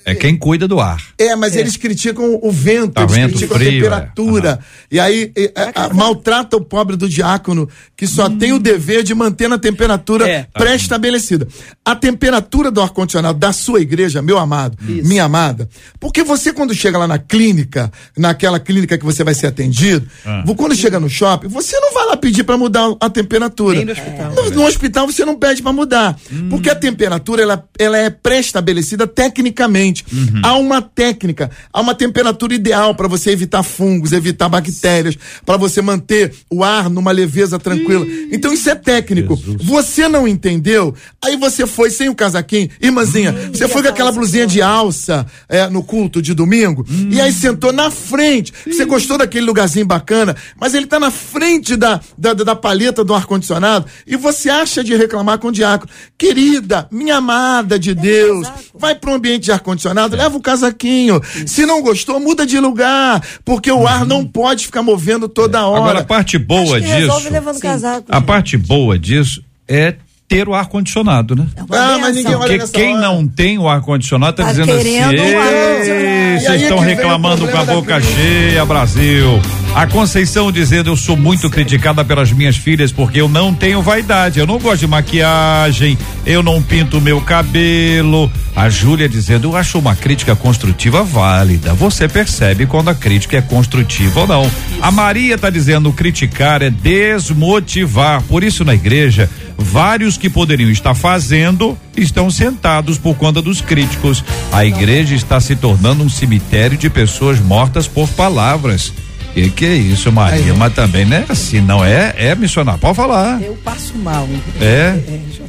[0.04, 1.02] é quem cuida do ar.
[1.18, 1.62] É, mas é.
[1.62, 4.60] eles criticam o vento, tá eles vento criticam frio, a temperatura.
[4.92, 4.96] É.
[4.96, 8.38] E aí e, a, a, maltrata o pobre do diácono, que só hum.
[8.38, 10.48] tem o dever de manter na temperatura é.
[10.54, 11.48] pré-estabelecida.
[11.86, 15.08] A temperatura do ar-condicionado da sua igreja, meu amado, Isso.
[15.08, 19.48] minha amada, porque você quando chega lá na clínica, naquela clínica que você vai ser
[19.48, 20.44] atendido, ah.
[20.58, 23.78] quando chega no shopping, você não vai lá pedir para mudar a temperatura.
[23.78, 24.34] Nem no hospital.
[24.34, 26.50] No, no hospital você não pede para mudar, hum.
[26.50, 29.69] porque a temperatura ela, ela é pré-estabelecida tecnicamente
[30.12, 30.42] Uhum.
[30.44, 35.82] Há uma técnica, há uma temperatura ideal para você evitar fungos, evitar bactérias, para você
[35.82, 38.06] manter o ar numa leveza tranquila.
[38.06, 39.36] Ih, então isso é técnico.
[39.36, 39.64] Jesus.
[39.64, 40.94] Você não entendeu?
[41.24, 45.26] Aí você foi sem o casaquinho, irmãzinha, hum, você foi com aquela blusinha de alça
[45.48, 47.10] é, no culto de domingo hum.
[47.12, 48.54] e aí sentou na frente.
[48.66, 53.14] Você gostou daquele lugarzinho bacana, mas ele tá na frente da, da, da paleta do
[53.14, 55.92] ar-condicionado e você acha de reclamar com o diácono.
[56.18, 61.22] Querida, minha amada de Deus, vai para um ambiente de ar-condicionado, leva o casaquinho.
[61.46, 65.82] Se não gostou, muda de lugar, porque o ar não pode ficar movendo toda hora.
[65.82, 66.94] Agora, a parte boa disso.
[66.94, 68.06] Resolve levando casaco.
[68.10, 69.96] A parte boa disso é
[70.28, 71.48] ter o ar-condicionado, né?
[71.56, 73.02] É Ah, mas ninguém olha Porque nessa quem hora.
[73.08, 77.58] não tem o ar-condicionado tá, Tá dizendo assim, um aí vocês é estão reclamando com
[77.58, 79.42] a boca cheia, Brasil.
[79.80, 84.38] A Conceição dizendo, eu sou muito criticada pelas minhas filhas porque eu não tenho vaidade,
[84.38, 88.30] eu não gosto de maquiagem, eu não pinto meu cabelo.
[88.54, 91.74] A Júlia dizendo, eu acho uma crítica construtiva válida.
[91.76, 94.52] Você percebe quando a crítica é construtiva ou não.
[94.82, 98.22] A Maria tá dizendo, criticar é desmotivar.
[98.24, 104.26] Por isso na igreja, vários que poderiam estar fazendo estão sentados por conta dos críticos.
[104.52, 108.92] A igreja está se tornando um cemitério de pessoas mortas por palavras.
[109.34, 110.54] Que que é isso, Maria?
[110.54, 111.26] Mas também, né?
[111.30, 112.80] Assim, não é, é missionário.
[112.80, 113.42] Pode falar.
[113.42, 114.28] Eu passo mal.
[114.60, 114.94] É?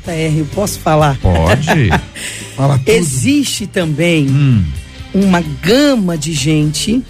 [0.05, 1.17] JR, eu posso falar?
[1.19, 1.89] Pode.
[2.57, 2.89] Fala tudo.
[2.91, 4.63] Existe também Hum.
[5.15, 7.03] uma gama de gente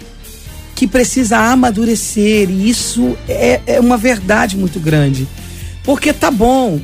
[0.75, 5.27] que precisa amadurecer e isso é, é uma verdade muito grande.
[5.83, 6.79] Porque tá bom,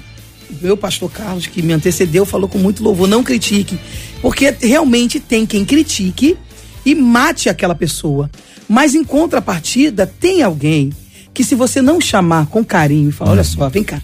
[0.62, 3.80] meu pastor Carlos que me antecedeu falou com muito louvor, não critique,
[4.22, 6.38] porque realmente tem quem critique
[6.86, 8.30] e mate aquela pessoa.
[8.68, 10.92] Mas em contrapartida, tem alguém
[11.34, 14.02] que se você não chamar com carinho e falar, olha só, vem cá,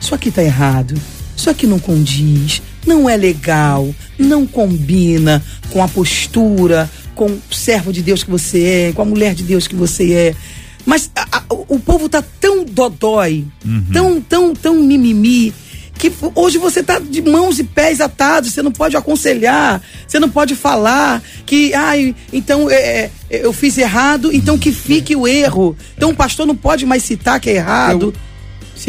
[0.00, 0.94] isso aqui tá errado,
[1.36, 7.92] isso aqui não condiz, não é legal, não combina com a postura, com o servo
[7.92, 10.34] de Deus que você é, com a mulher de Deus que você é.
[10.84, 13.44] Mas a- a- o povo tá tão dodói,
[13.92, 15.52] tão, tão, tão mimimi,
[16.02, 20.28] que hoje você tá de mãos e pés atados, você não pode aconselhar, você não
[20.28, 25.76] pode falar que, ai, então é, é, eu fiz errado, então que fique o erro.
[25.96, 28.12] Então o pastor não pode mais citar que é errado.
[28.12, 28.31] Sim,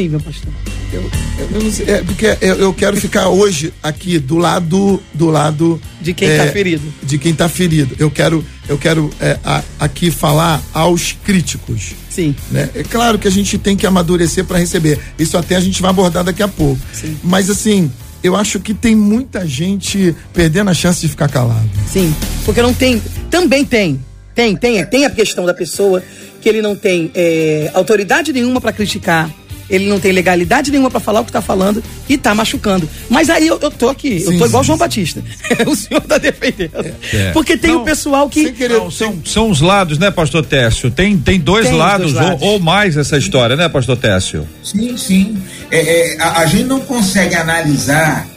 [0.10, 0.52] meu pastor.
[0.92, 1.10] Eu,
[1.54, 6.14] eu sei, é porque eu, eu quero ficar hoje aqui do lado do lado De
[6.14, 6.94] quem é, tá ferido.
[7.04, 7.96] De quem tá ferido.
[8.00, 11.94] Eu quero eu quero é, a- aqui falar aos críticos.
[12.10, 12.36] Sim.
[12.52, 12.70] né?
[12.76, 15.00] É claro que a gente tem que amadurecer para receber.
[15.18, 16.80] Isso até a gente vai abordar daqui a pouco.
[16.94, 17.18] Sim.
[17.24, 17.92] Mas assim,
[18.24, 21.70] eu acho que tem muita gente perdendo a chance de ficar calado.
[21.92, 22.14] Sim,
[22.46, 23.02] porque não tem.
[23.30, 24.00] Também tem.
[24.36, 26.02] Tem, tem, tem a questão da pessoa
[26.42, 29.30] que ele não tem é, autoridade nenhuma para criticar.
[29.74, 32.88] Ele não tem legalidade nenhuma para falar o que tá falando e tá machucando.
[33.10, 34.80] Mas aí eu, eu tô aqui, eu Sim, tô igual sim, João sim.
[34.80, 35.24] Batista.
[35.66, 36.94] o senhor tá defendendo.
[37.12, 37.32] É.
[37.32, 38.44] Porque tem Não, o pessoal que.
[38.44, 40.92] sem querer- Não, são, são os lados, né, pastor Técio?
[40.92, 42.42] Tem, tem dois Tem os lados, dois lados.
[42.44, 44.48] Ou, ou mais essa história, né, pastor Técio?
[44.64, 45.38] Sim, sim.
[45.72, 48.28] É, é, a, a gente não consegue analisar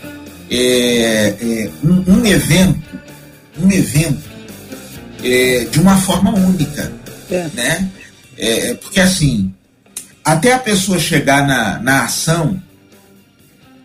[0.50, 2.78] é, é, um, um evento,
[3.60, 4.22] um evento
[5.22, 6.92] é, de uma forma única,
[7.30, 7.46] É.
[7.54, 7.88] né?
[8.38, 9.50] É, porque assim,
[10.26, 12.60] até a pessoa chegar na, na ação,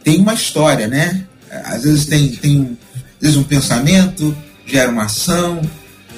[0.04, 1.23] tem uma história, né?
[1.65, 5.62] Às vezes tem, tem às vezes um pensamento, gera uma ação,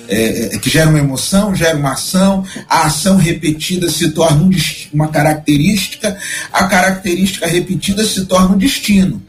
[0.07, 4.49] é, é, que gera uma emoção, gera uma ação, a ação repetida se torna um
[4.93, 6.17] uma característica,
[6.53, 9.21] a característica repetida se torna um destino.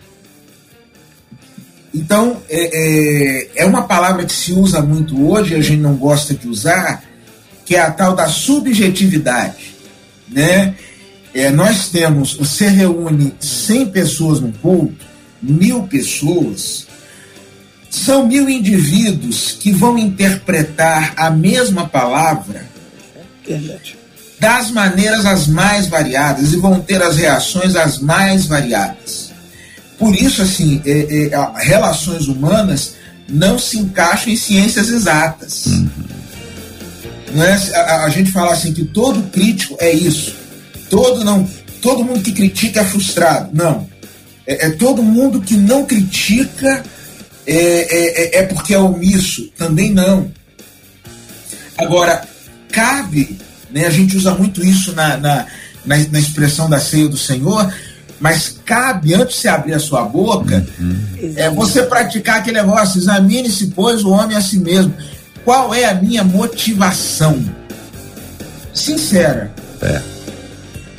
[1.92, 6.34] Então, é, é, é uma palavra que se usa muito hoje, a gente não gosta
[6.34, 7.02] de usar,
[7.66, 9.73] que é a tal da subjetividade.
[10.28, 10.74] Né?
[11.32, 15.04] É, nós temos, você reúne 100 pessoas no culto,
[15.42, 16.86] mil pessoas,
[17.90, 22.66] são mil indivíduos que vão interpretar a mesma palavra
[23.46, 23.96] Verdade.
[24.40, 29.32] das maneiras as mais variadas e vão ter as reações as mais variadas.
[29.98, 32.94] Por isso, assim, é, é, relações humanas
[33.28, 35.64] não se encaixam em ciências exatas.
[35.66, 36.23] Não
[37.42, 37.52] é?
[37.74, 40.34] a, a- gente fala assim que todo crítico é isso.
[40.90, 41.48] Todo não,
[41.80, 43.48] todo mundo que critica é frustrado.
[43.52, 43.88] Não.
[44.46, 46.82] É, é todo mundo que não critica
[47.46, 49.48] é, é, é- é porque é omisso.
[49.56, 50.30] Também não.
[51.76, 52.22] Agora,
[52.70, 53.38] cabe,
[53.70, 55.46] né, a gente usa muito isso na, na,
[55.84, 57.72] na, na expressão da ceia do Senhor,
[58.20, 60.64] mas cabe, antes de você abrir a sua boca,
[61.36, 64.94] é você praticar aquele negócio, examine-se, pois, o homem a si mesmo.
[65.44, 67.38] Qual é a minha motivação?
[68.72, 69.52] Sincera.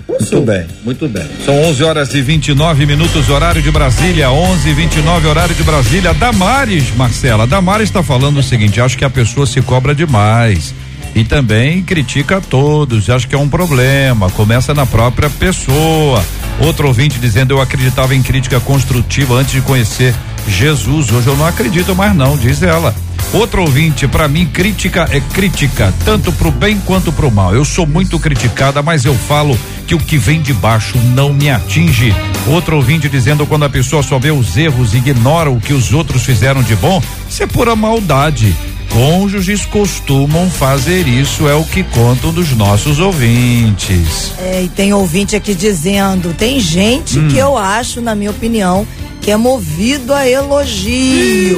[0.08, 1.27] Muito bem, muito bem.
[1.43, 4.29] São 11 horas e 29 minutos, horário de Brasília.
[4.29, 6.13] 11 e 29 horário de Brasília.
[6.13, 7.47] Damares, Marcela.
[7.47, 10.73] Damares está falando o seguinte: acho que a pessoa se cobra demais.
[11.15, 13.10] E também critica a todos.
[13.10, 14.29] Acho que é um problema.
[14.31, 16.23] Começa na própria pessoa.
[16.60, 20.13] Outro ouvinte dizendo: eu acreditava em crítica construtiva antes de conhecer
[20.47, 21.12] Jesus.
[21.12, 22.93] Hoje eu não acredito mais, não, diz ela.
[23.34, 27.53] Outro ouvinte, para mim, crítica é crítica, tanto pro bem quanto pro mal.
[27.53, 31.49] Eu sou muito criticada, mas eu falo que o que vem de baixo não me
[31.49, 32.15] atinge.
[32.47, 35.91] Outro ouvinte dizendo quando a pessoa só vê os erros e ignora o que os
[35.91, 38.55] outros fizeram de bom, isso é pura maldade.
[38.93, 44.31] Cônjuges costumam fazer isso, é o que contam dos nossos ouvintes.
[44.39, 47.27] É, e tem ouvinte aqui dizendo, tem gente Hum.
[47.27, 48.88] que eu acho, na minha opinião,
[49.25, 51.57] que é movido a elogio.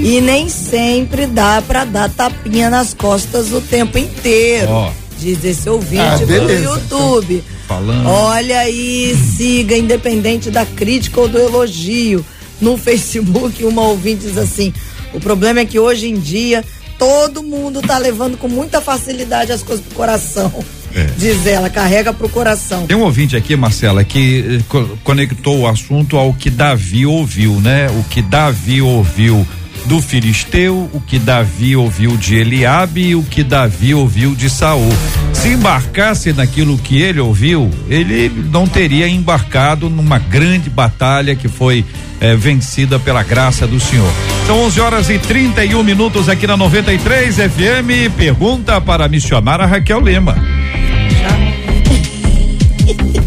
[0.00, 4.70] E nem sempre dá pra dar tapinha nas costas o tempo inteiro.
[4.70, 4.92] Ó.
[5.18, 6.52] Diz esse ouvinte Ah, do.
[6.52, 7.42] YouTube.
[7.66, 8.08] Falando.
[8.08, 12.24] Olha aí, siga, independente da crítica ou do elogio.
[12.60, 14.72] No Facebook, uma ouvinte diz assim:
[15.12, 16.64] o problema é que hoje em dia
[16.96, 20.52] todo mundo tá levando com muita facilidade as coisas pro coração.
[20.94, 21.06] É.
[21.18, 22.86] Diz ela, carrega pro coração.
[22.86, 27.60] Tem um ouvinte aqui, Marcela, que eh, co- conectou o assunto ao que Davi ouviu,
[27.60, 27.88] né?
[27.90, 29.46] O que Davi ouviu
[29.86, 34.88] do Filisteu, o que Davi ouviu de Eliabe e o que Davi ouviu de Saul.
[35.32, 41.84] Se embarcasse naquilo que ele ouviu, ele não teria embarcado numa grande batalha que foi
[42.20, 44.10] eh, vencida pela graça do Senhor.
[44.46, 48.14] São 11 horas e 31 minutos aqui na 93 FM.
[48.16, 50.34] Pergunta para a missionária Raquel Lima.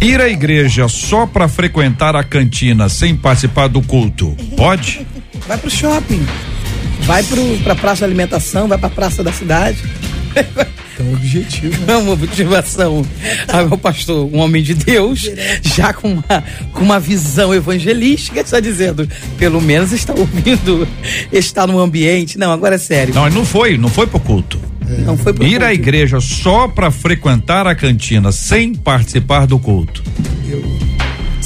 [0.02, 5.06] Ir à igreja só para frequentar a cantina sem participar do culto, pode?
[5.48, 6.26] Vai pro shopping.
[7.02, 9.78] Vai pro, pra praça de alimentação, vai pra praça da cidade.
[10.94, 11.92] Então, objetivo.
[11.92, 13.06] É uma motivação.
[13.48, 15.30] Ah, meu pastor, um homem de Deus,
[15.62, 16.44] já com uma,
[16.74, 20.88] com uma visão evangelística, está dizendo, pelo menos está ouvindo,
[21.32, 22.38] está no ambiente.
[22.38, 23.14] Não, agora é sério.
[23.14, 24.60] Não, ele não foi, não foi pro culto.
[25.06, 30.04] Não foi Ir à igreja só para frequentar a cantina sem participar do culto.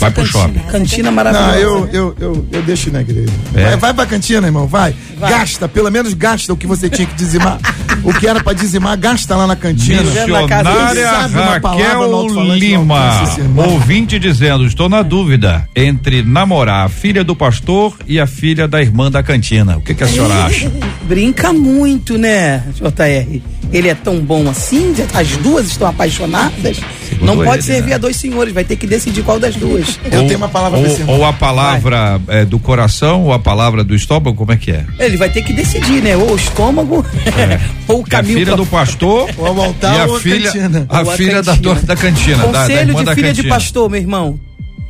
[0.01, 0.59] Vai pro shopping.
[0.71, 1.59] Cantina Não, maravilhosa.
[1.59, 3.31] eu, eu, eu, eu deixo na igreja.
[3.53, 3.63] É.
[3.65, 4.95] Vai, vai pra cantina, irmão, vai.
[5.19, 7.59] Gasta, pelo menos gasta o que você tinha que dizimar.
[8.03, 10.01] o que era pra dizimar, gasta lá na cantina.
[10.01, 13.21] Missionária Raquel não Lima,
[13.57, 18.81] ouvinte dizendo, estou na dúvida entre namorar a filha do pastor e a filha da
[18.81, 19.77] irmã da cantina.
[19.77, 20.71] O que, que a senhora acha?
[21.03, 23.41] Brinca muito, né, JR?
[23.71, 24.93] Ele é tão bom assim?
[25.13, 26.77] As duas estão apaixonadas?
[27.07, 27.95] Segundo não pode ele, servir né?
[27.95, 29.90] a dois senhores, vai ter que decidir qual das duas.
[30.05, 31.17] Eu tenho uma palavra ou, pra esse irmão.
[31.19, 34.85] ou a palavra é, do coração ou a palavra do estômago, como é que é?
[34.99, 36.15] Ele vai ter que decidir, né?
[36.15, 37.05] Ou o estômago,
[37.87, 40.15] ou o Que a caminho filha pra- do pastor Ou ao altar e a ou
[40.17, 40.85] a filha, cantina.
[40.89, 41.73] a Ou a filha da cantina.
[41.73, 43.55] dona da cantina, da, da Conselho irmã de da filha de cantina.
[43.55, 44.39] pastor, meu irmão.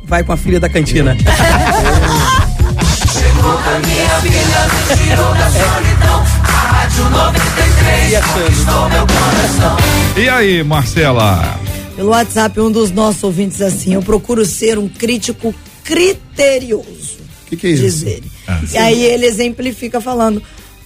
[0.04, 1.16] Vai com a filha da cantina.
[8.08, 9.76] E achando.
[10.16, 11.56] E aí, Marcela?
[12.02, 17.18] Pelo WhatsApp, um dos nossos ouvintes assim, eu procuro ser um crítico criterioso.
[17.46, 17.82] O que, que é isso?
[17.82, 18.32] diz ele.
[18.44, 18.60] Ah.
[18.72, 20.42] E aí ele exemplifica falando: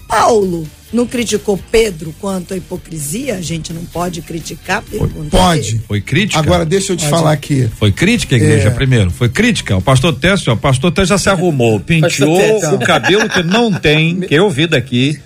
[0.07, 3.37] Paulo não criticou Pedro quanto à hipocrisia?
[3.37, 4.83] A gente não pode criticar?
[4.83, 5.68] Pergunta Pode.
[5.70, 5.81] ele.
[5.88, 6.38] Foi crítica?
[6.38, 7.66] Agora, deixa eu te falar aqui.
[7.79, 8.70] Foi crítica igreja É.
[8.70, 9.11] primeiro?
[9.11, 9.74] Foi crítica?
[9.74, 14.20] O pastor Técio, o pastor Técio já se arrumou, penteou o cabelo que não tem,
[14.20, 15.18] que eu vi daqui.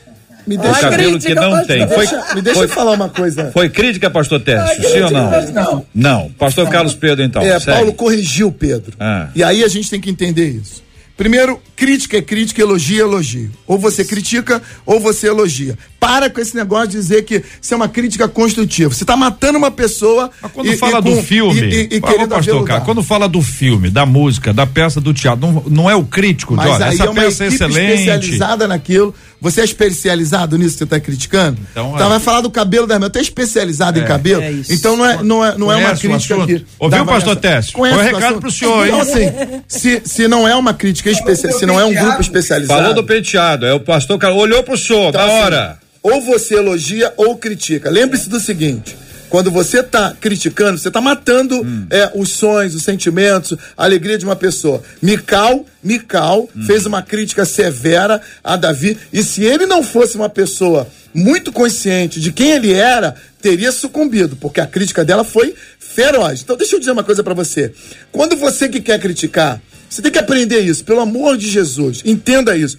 [0.51, 1.67] Me O deixa, cabelo que crítica, não pastor.
[1.69, 1.87] tem.
[1.87, 3.53] Foi, me deixa foi, falar uma coisa.
[3.53, 4.83] foi crítica, pastor Técio?
[4.83, 5.31] Sim ou não?
[5.53, 5.87] Não.
[5.95, 6.31] Não.
[6.31, 7.41] Pastor Carlos Pedro, então.
[7.41, 7.77] É, segue.
[7.77, 8.93] Paulo corrigiu Pedro.
[8.99, 9.29] Ah.
[9.33, 10.83] E aí a gente tem que entender isso.
[11.17, 13.53] Primeiro, crítica é crítica, elogio é elogio.
[13.65, 15.79] Ou você critica ou você elogia.
[16.01, 18.93] Para com esse negócio de dizer que isso é uma crítica construtiva.
[18.93, 20.31] Você está matando uma pessoa.
[20.41, 22.65] Mas quando e- fala e do com- filme, E, e, e pastor.
[22.65, 26.03] Carlos, quando fala do filme, da música, da peça do teatro, não, não é o
[26.03, 27.91] crítico, de, Mas olha, aí essa é uma peça é equipe excelente.
[27.93, 29.15] especializada naquilo.
[29.43, 31.59] Você é especializado nisso que você está criticando?
[31.71, 32.11] Então, Então, é.
[32.11, 33.09] vai falar do cabelo da irmã.
[33.11, 34.43] Tu é especializado em cabelo?
[34.43, 34.73] é isso.
[34.73, 36.65] então não é, não é, não é uma o crítica aqui.
[36.79, 37.37] Ouviu, pastor?
[37.41, 38.41] Conhece Foi o recado assunto.
[38.41, 38.93] pro senhor, hein?
[38.95, 42.81] Então, assim, se, se não é uma crítica especial, se não é um grupo especializado.
[42.81, 45.79] Falou do penteado, é o pastor Carlos, olhou pro senhor, Então, da assim, hora.
[46.03, 47.91] Ou você elogia ou critica.
[47.91, 48.97] Lembre-se do seguinte:
[49.29, 51.87] quando você está criticando, você está matando Hum.
[51.91, 54.83] é, os sonhos, os sentimentos, a alegria de uma pessoa.
[55.01, 56.65] Mical, Mical Hum.
[56.67, 62.21] fez uma crítica severa a Davi, e se ele não fosse uma pessoa muito consciente
[62.21, 66.41] de quem ele era, teria sucumbido, porque a crítica dela foi feroz.
[66.43, 67.73] Então, deixa eu dizer uma coisa para você.
[68.13, 72.03] Quando você que quer criticar, você tem que aprender isso, pelo amor de Jesus.
[72.05, 72.79] Entenda isso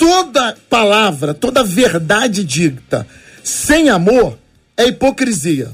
[0.00, 3.06] toda palavra, toda verdade dita
[3.44, 4.38] sem amor
[4.76, 5.70] é hipocrisia.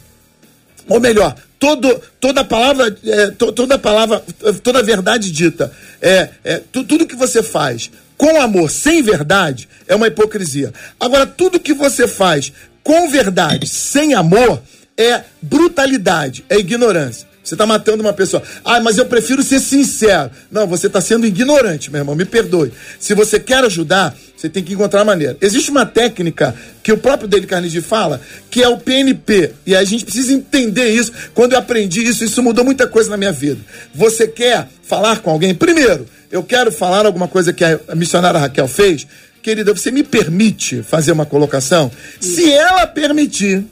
[0.88, 4.22] Ou melhor, todo, toda palavra, é, to- toda palavra,
[4.64, 9.94] toda verdade dita, é, é tu- tudo que você faz com amor, sem verdade, é
[9.94, 10.72] uma hipocrisia.
[10.98, 14.60] Agora, tudo que você faz com verdade, sem amor,
[14.96, 17.28] é brutalidade, é ignorância.
[17.46, 18.42] Você está matando uma pessoa.
[18.64, 20.32] Ah, mas eu prefiro ser sincero.
[20.50, 22.16] Não, você está sendo ignorante, meu irmão.
[22.16, 22.72] Me perdoe.
[22.98, 25.36] Se você quer ajudar, você tem que encontrar maneira.
[25.40, 28.20] Existe uma técnica que o próprio Dale Carnegie fala,
[28.50, 29.52] que é o PNP.
[29.64, 31.12] E a gente precisa entender isso.
[31.34, 33.60] Quando eu aprendi isso, isso mudou muita coisa na minha vida.
[33.94, 35.54] Você quer falar com alguém?
[35.54, 39.06] Primeiro, eu quero falar alguma coisa que a missionária Raquel fez,
[39.40, 41.92] querida, você me permite fazer uma colocação?
[42.18, 43.64] Se ela permitir,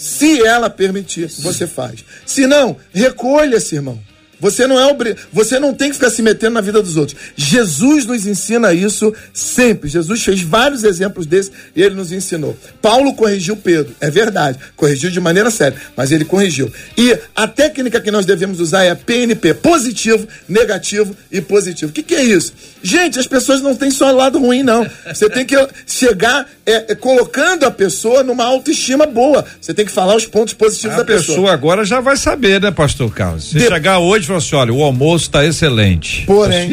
[0.00, 2.02] se ela permitir, você faz.
[2.24, 4.00] Se não, recolha-se, irmão.
[4.40, 5.14] Você não é obri...
[5.32, 7.16] você não tem que ficar se metendo na vida dos outros.
[7.36, 9.88] Jesus nos ensina isso sempre.
[9.88, 12.56] Jesus fez vários exemplos desses e ele nos ensinou.
[12.80, 16.72] Paulo corrigiu Pedro, é verdade, corrigiu de maneira séria, mas ele corrigiu.
[16.96, 21.90] E a técnica que nós devemos usar é PNP, positivo, negativo e positivo.
[21.90, 22.52] O que, que é isso?
[22.82, 24.88] Gente, as pessoas não têm só lado ruim, não.
[25.06, 25.54] Você tem que
[25.86, 29.44] chegar é, é, colocando a pessoa numa autoestima boa.
[29.60, 31.36] Você tem que falar os pontos positivos A da pessoa.
[31.36, 33.50] pessoa agora já vai saber, né, pastor Carlos?
[33.50, 36.24] Se De- chegar hoje falar assim, olha, o almoço está excelente.
[36.26, 36.68] Porém.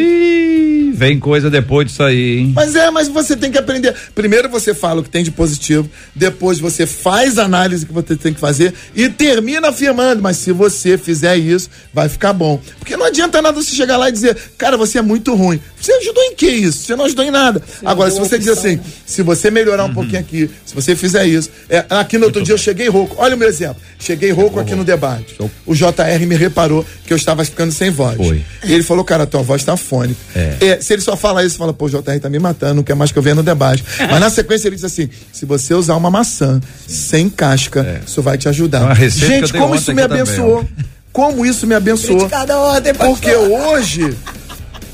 [0.88, 2.52] Ih, vem coisa depois disso aí, hein?
[2.56, 3.94] Mas é, mas você tem que aprender.
[4.14, 8.16] Primeiro você fala o que tem de positivo, depois você faz a análise que você
[8.16, 10.22] tem que fazer e termina afirmando.
[10.22, 12.60] Mas se você fizer isso, vai ficar bom.
[12.80, 15.60] Porque não adianta nada você chegar lá e dizer, cara, você é muito ruim.
[15.80, 16.86] Você ajudou em que isso?
[16.86, 17.62] Você não ajudou em nada.
[17.84, 21.50] Agora, se você opção, assim, se você melhorar um pouquinho aqui, se você fizer isso.
[21.70, 23.16] É, aqui no outro dia eu cheguei rouco.
[23.18, 23.78] Olha o meu exemplo.
[24.00, 25.36] Cheguei rouco aqui no debate.
[25.66, 28.18] O JR me reparou que eu estava ficando sem voz.
[28.18, 28.44] Foi.
[28.64, 30.20] E ele falou, cara, tua voz tá fônica.
[30.36, 30.77] É.
[30.82, 33.12] se ele só fala isso, fala, pô, o JR tá me matando, não quer mais
[33.12, 33.84] que eu venha no debate.
[34.10, 38.38] Mas na sequência ele diz assim: se você usar uma maçã sem casca, isso vai
[38.38, 39.02] te ajudar.
[39.02, 40.66] É Gente, como isso me aqui também, abençoou.
[41.12, 42.18] Como isso me abençoou.
[42.20, 42.94] Criticada pastor.
[42.94, 44.16] Porque hoje.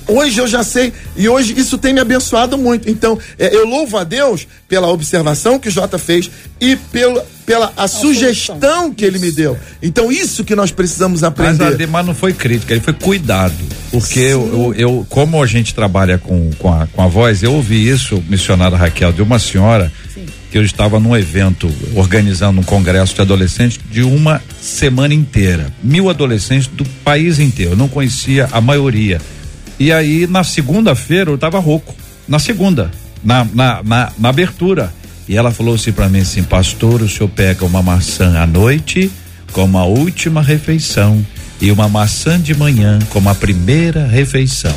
[0.08, 2.90] Hoje eu já sei, e hoje isso tem me abençoado muito.
[2.90, 6.30] Então, é, eu louvo a Deus pela observação que o Jota fez
[6.60, 9.58] e pela, pela a sugestão que ele me deu.
[9.82, 11.64] Então, isso que nós precisamos Mas, aprender.
[11.66, 13.54] Ademar, não foi crítica, ele foi cuidado.
[13.92, 17.54] Porque eu, eu, eu- como a gente trabalha com, com, a, com a voz, eu
[17.54, 19.92] ouvi isso, missionária Raquel, de uma senhora
[20.52, 25.74] que eu estava num evento organizando um congresso de adolescentes de uma semana inteira.
[25.84, 27.72] Mil adolescentes do país inteiro.
[27.72, 29.20] Eu não conhecia a maioria.
[29.80, 31.96] E aí, na segunda-feira, eu estava rouco.
[32.28, 32.92] Na segunda,
[33.24, 34.94] na, na, na, na abertura.
[35.28, 39.10] E ela falou assim para mim assim, pastor, o senhor pega uma maçã à noite
[39.54, 41.26] como a última refeição
[41.62, 44.76] e uma maçã de manhã como a primeira refeição.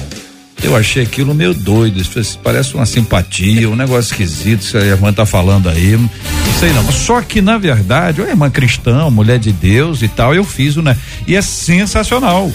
[0.62, 5.12] Eu achei aquilo meio doido, isso parece uma simpatia, um negócio esquisito, isso a irmã
[5.12, 6.08] tá falando aí, não
[6.58, 6.90] sei não.
[6.92, 10.96] Só que na verdade, uma irmã cristã, mulher de Deus e tal, eu fiz né?
[11.26, 12.50] E é sensacional.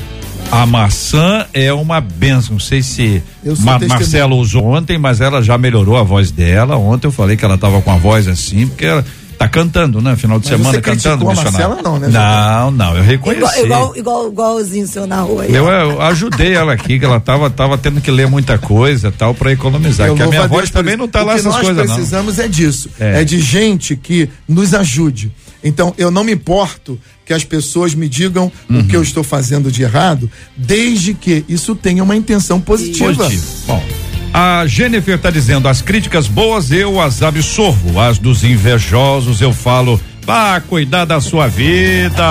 [0.51, 2.53] A maçã é uma benção.
[2.53, 3.87] Não sei se Ma testemunha.
[3.87, 6.75] Marcela usou ontem, mas ela já melhorou a voz dela.
[6.77, 9.05] Ontem eu falei que ela tava com a voz assim, porque ela
[9.41, 10.15] tá cantando, né?
[10.15, 11.33] Final de Mas semana você cantando, a.
[11.33, 13.61] Marcela, não, né, Não, não, eu reconheci.
[13.61, 15.55] Igual, igual, igual, igualzinho o seu na rua aí.
[15.55, 19.33] Eu, eu ajudei ela aqui, que ela tava, tava tendo que ler muita coisa tal
[19.33, 20.07] para economizar.
[20.07, 21.95] Eu Porque a minha voz também não tá o lá que essas nós coisas, não.
[21.95, 22.89] precisamos é disso.
[22.99, 23.21] É.
[23.21, 23.23] É.
[23.23, 25.31] de gente que nos ajude.
[25.63, 28.79] Então, eu não me importo que as pessoas me digam Uhum.
[28.79, 33.13] o que eu estou fazendo de errado, desde que isso tenha uma intenção positiva.
[33.13, 33.45] Positivo.
[33.67, 33.83] Bom,
[34.33, 39.99] a Jennifer tá dizendo: as críticas boas eu as absorvo, as dos invejosos eu falo,
[40.25, 42.23] vá cuidar da sua vida.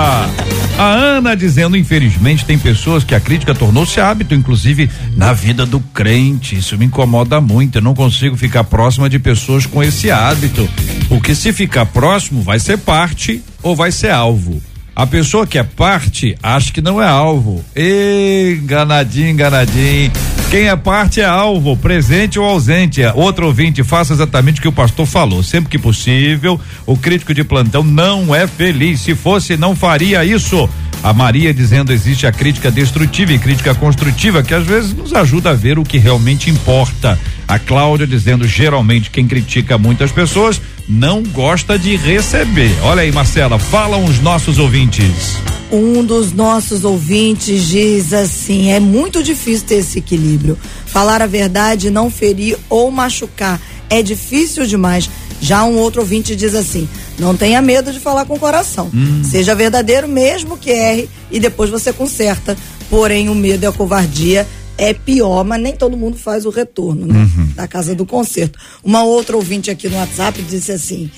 [0.77, 5.79] A Ana dizendo: infelizmente, tem pessoas que a crítica tornou-se hábito, inclusive na vida do
[5.79, 6.55] crente.
[6.55, 7.77] Isso me incomoda muito.
[7.77, 10.67] Eu não consigo ficar próxima de pessoas com esse hábito.
[11.11, 14.63] Porque se ficar próximo, vai ser parte ou vai ser alvo.
[14.95, 17.61] A pessoa que é parte acha que não é alvo.
[17.75, 20.09] Enganadinho, enganadinho.
[20.49, 23.01] Quem é parte é alvo, presente ou ausente.
[23.13, 25.43] Outro ouvinte, faça exatamente o que o pastor falou.
[25.43, 29.01] Sempre que possível, o crítico de plantão não é feliz.
[29.01, 30.69] Se fosse, não faria isso.
[31.03, 35.49] A Maria dizendo existe a crítica destrutiva e crítica construtiva, que às vezes nos ajuda
[35.49, 37.19] a ver o que realmente importa.
[37.47, 40.61] A Cláudia dizendo geralmente quem critica muitas pessoas
[40.91, 42.69] não gosta de receber.
[42.83, 45.37] Olha aí, Marcela, falam os nossos ouvintes.
[45.71, 50.59] Um dos nossos ouvintes diz assim: é muito difícil ter esse equilíbrio.
[50.85, 53.59] Falar a verdade, não ferir ou machucar.
[53.89, 55.09] É difícil demais.
[55.39, 58.91] Já um outro ouvinte diz assim: não tenha medo de falar com o coração.
[59.23, 62.57] Seja verdadeiro, mesmo que erre, e depois você conserta.
[62.89, 64.45] Porém, o medo e a covardia
[64.81, 67.29] é pior, mas nem todo mundo faz o retorno, né?
[67.55, 68.57] Da casa do concerto.
[68.83, 71.11] Uma outra ouvinte aqui no WhatsApp disse assim: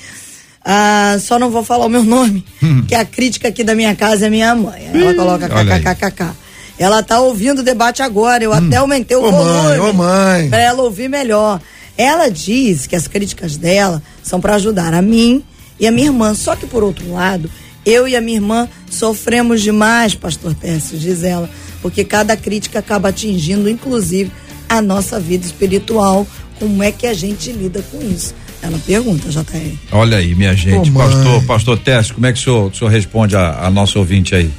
[0.62, 2.44] ah, só não vou falar o meu nome,
[2.86, 4.90] que a crítica aqui da minha casa é minha mãe.
[4.92, 5.82] Ela coloca olha aí.
[5.82, 6.32] kkkk.
[6.78, 9.62] Ela tá ouvindo o debate agora, eu até aumentei o Ô, volume.
[9.62, 10.48] mãe, ô, mãe.
[10.50, 11.60] Pra ela ouvir melhor.
[11.96, 15.42] Ela diz que as críticas dela são para ajudar a mim
[15.80, 16.34] e a minha irmã.
[16.34, 17.48] Só que, por outro lado,
[17.86, 21.48] eu e a minha irmã sofremos demais, pastor Tércio, diz ela,
[21.84, 24.32] porque cada crítica acaba atingindo, inclusive,
[24.66, 26.26] a nossa vida espiritual.
[26.58, 28.34] Como é que a gente lida com isso?
[28.62, 29.76] Ela pergunta, JR.
[29.92, 30.90] Olha aí, minha gente.
[30.90, 31.06] Mãe.
[31.06, 34.34] pastor, pastor Teste, como é que o senhor, o senhor responde a, a nosso ouvinte
[34.34, 34.50] aí?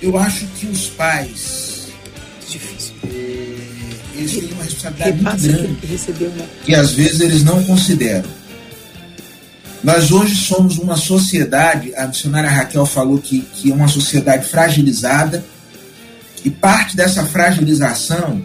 [0.00, 1.88] Eu acho que os pais,
[2.54, 3.08] eh,
[4.14, 6.46] eles têm uma responsabilidade muito Repassa grande que recebeu, né?
[6.64, 8.30] que às vezes eles não consideram.
[9.82, 15.44] Nós hoje somos uma sociedade, a missionária Raquel falou que, que é uma sociedade fragilizada,
[16.44, 18.42] e parte dessa fragilização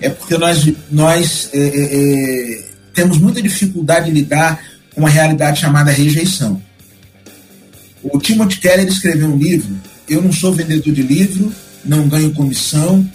[0.00, 2.64] é porque nós, nós é, é, é,
[2.94, 4.62] temos muita dificuldade de lidar
[4.94, 6.62] com uma realidade chamada rejeição.
[8.02, 9.76] O Timothy Keller escreveu um livro,
[10.08, 11.52] eu não sou vendedor de livro,
[11.84, 13.08] não ganho comissão,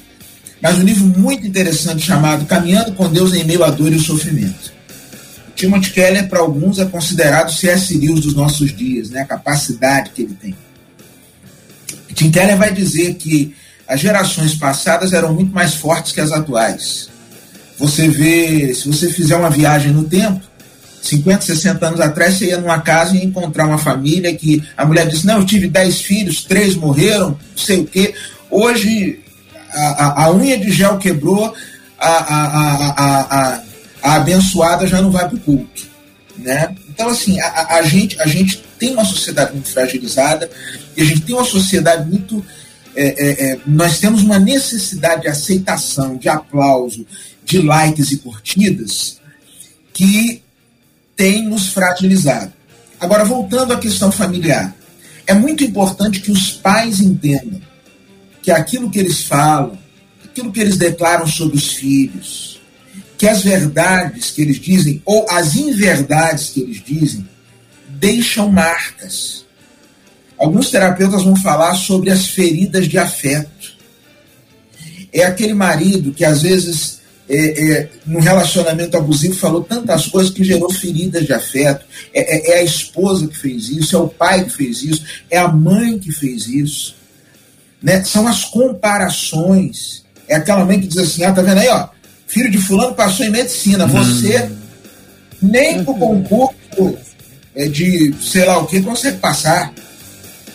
[0.61, 4.01] mas um livro muito interessante chamado Caminhando com Deus em meio à dor e o
[4.01, 4.73] sofrimento.
[5.55, 7.97] Timothy Keller, para alguns, é considerado o C.S.
[7.97, 9.21] Lewis dos nossos dias, né?
[9.21, 10.55] a capacidade que ele tem.
[12.13, 13.55] Tim Keller vai dizer que
[13.87, 17.09] as gerações passadas eram muito mais fortes que as atuais.
[17.77, 20.41] Você vê, se você fizer uma viagem no tempo,
[21.01, 25.07] 50, 60 anos atrás, você ia numa casa e encontrar uma família que a mulher
[25.07, 28.13] disse: Não, eu tive 10 filhos, três morreram, não sei o quê.
[28.49, 29.19] Hoje,
[29.73, 31.53] a, a, a unha de gel quebrou,
[31.99, 33.61] a, a, a,
[34.01, 35.83] a, abençoada já não vai para o culto.
[36.37, 36.73] Né?
[36.89, 40.49] Então, assim, a gente, a gente tem uma sociedade muito fragilizada
[40.95, 42.45] e a gente tem uma sociedade muito.
[42.95, 47.05] É, é, é, nós temos uma necessidade de aceitação, de aplauso,
[47.43, 49.19] de likes e curtidas
[49.93, 50.41] que
[51.15, 52.53] tem nos fragilizado.
[52.99, 54.75] Agora, voltando à questão familiar,
[55.27, 57.61] é muito importante que os pais entendam
[58.41, 59.77] que aquilo que eles falam,
[60.23, 62.61] aquilo que eles declaram sobre os filhos,
[63.17, 67.27] que as verdades que eles dizem, ou as inverdades que eles dizem,
[67.87, 69.42] deixam marcas.
[70.37, 73.73] Alguns terapeutas vão falar sobre as feridas de afeto.
[75.11, 80.43] É aquele marido que às vezes, é, é, num relacionamento abusivo, falou tantas coisas que
[80.43, 81.85] gerou feridas de afeto.
[82.13, 85.37] É, é- é a esposa que fez isso, é o pai que fez isso, é
[85.37, 86.95] a mãe que fez isso.
[87.81, 88.03] Né?
[88.03, 90.03] São as comparações.
[90.27, 91.89] É aquela mãe que diz assim: ah, tá vendo aí, ó,
[92.25, 94.49] filho de fulano passou em medicina, você
[95.41, 96.97] nem pro concurso
[97.55, 99.71] é, de sei lá o que consegue passar.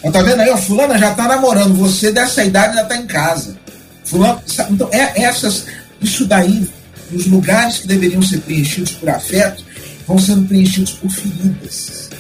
[0.03, 3.07] Ó, tá vendo aí, ó, fulana já tá namorando, você dessa idade já tá em
[3.07, 3.57] casa.
[4.05, 4.41] Fulano,
[4.71, 5.67] então, é essas,
[6.01, 6.69] isso daí,
[7.13, 9.65] os lugares que deveriam ser preenchidos por afeto,
[10.07, 12.11] vão sendo preenchidos por feridas.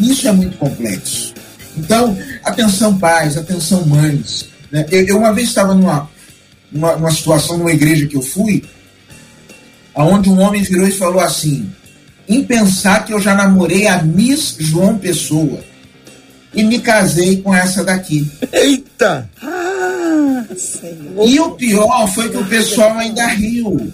[0.00, 1.34] Isso é muito complexo.
[1.76, 4.48] Então, atenção pais, atenção mães.
[4.70, 4.86] né?
[4.90, 6.10] Eu, eu uma vez estava numa,
[6.70, 8.64] numa, numa situação numa igreja que eu fui,
[9.94, 11.70] aonde um homem virou e falou assim:
[12.28, 15.62] em pensar que eu já namorei a Miss João Pessoa
[16.54, 18.30] e me casei com essa daqui.
[18.52, 19.28] Eita!
[19.42, 21.28] Ah, Senhor.
[21.28, 23.92] E o pior foi que o pessoal ainda riu.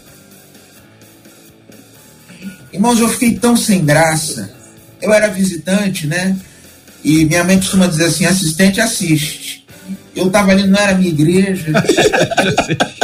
[2.73, 4.51] Irmãos, eu fiquei tão sem graça.
[5.01, 6.37] Eu era visitante, né?
[7.05, 9.65] E minha mãe costuma dizer assim: assistente assiste.
[10.15, 11.73] Eu estava ali, não era minha igreja.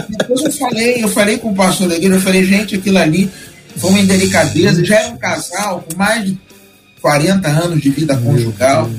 [0.09, 3.31] Depois eu falei, eu falei com o pastor da igreja, eu falei, gente, aquilo ali
[3.77, 4.85] foi uma indelicadeza.
[4.85, 6.39] Já era um casal com mais de
[7.01, 8.91] 40 anos de vida conjugal.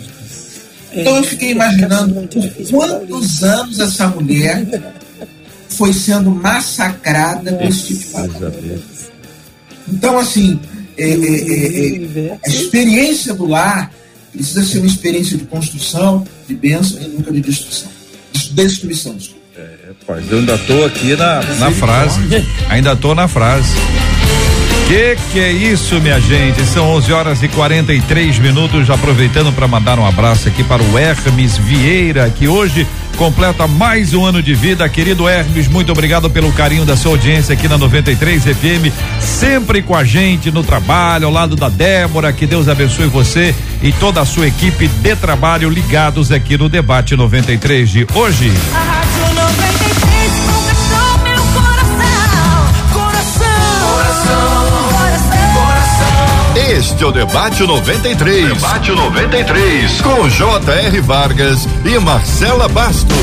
[0.96, 4.66] Então eu fiquei imaginando por quantos anos essa mulher
[5.70, 8.96] foi sendo massacrada por esse tipo de.
[9.88, 10.60] Então, assim,
[10.98, 13.92] é, é, é, é, a experiência do lar
[14.32, 17.92] precisa ser uma experiência de construção, de bênção e nunca de destruição.
[18.32, 19.46] De destruição, desculpa.
[19.88, 21.42] Rapaz, eu ainda tô aqui na.
[21.42, 22.20] Na frase.
[22.70, 23.74] Ainda tô na frase.
[24.88, 26.64] Que que é isso, minha gente?
[26.68, 28.88] São 11 horas e 43 minutos.
[28.92, 32.86] Aproveitando para mandar um abraço aqui para o Hermes Vieira, que hoje
[33.18, 34.88] completa mais um ano de vida.
[34.88, 39.96] Querido Hermes, muito obrigado pelo carinho da sua audiência aqui na 93 FM, sempre com
[39.96, 42.32] a gente no trabalho, ao lado da Débora.
[42.32, 47.16] Que Deus abençoe você e toda a sua equipe de trabalho ligados aqui no debate
[47.16, 48.52] 93 de hoje.
[48.76, 49.25] A
[56.70, 58.48] Este é o Debate 93.
[58.48, 60.02] Debate 93.
[60.02, 61.00] Com J.R.
[61.02, 63.16] Vargas e Marcela Bastos.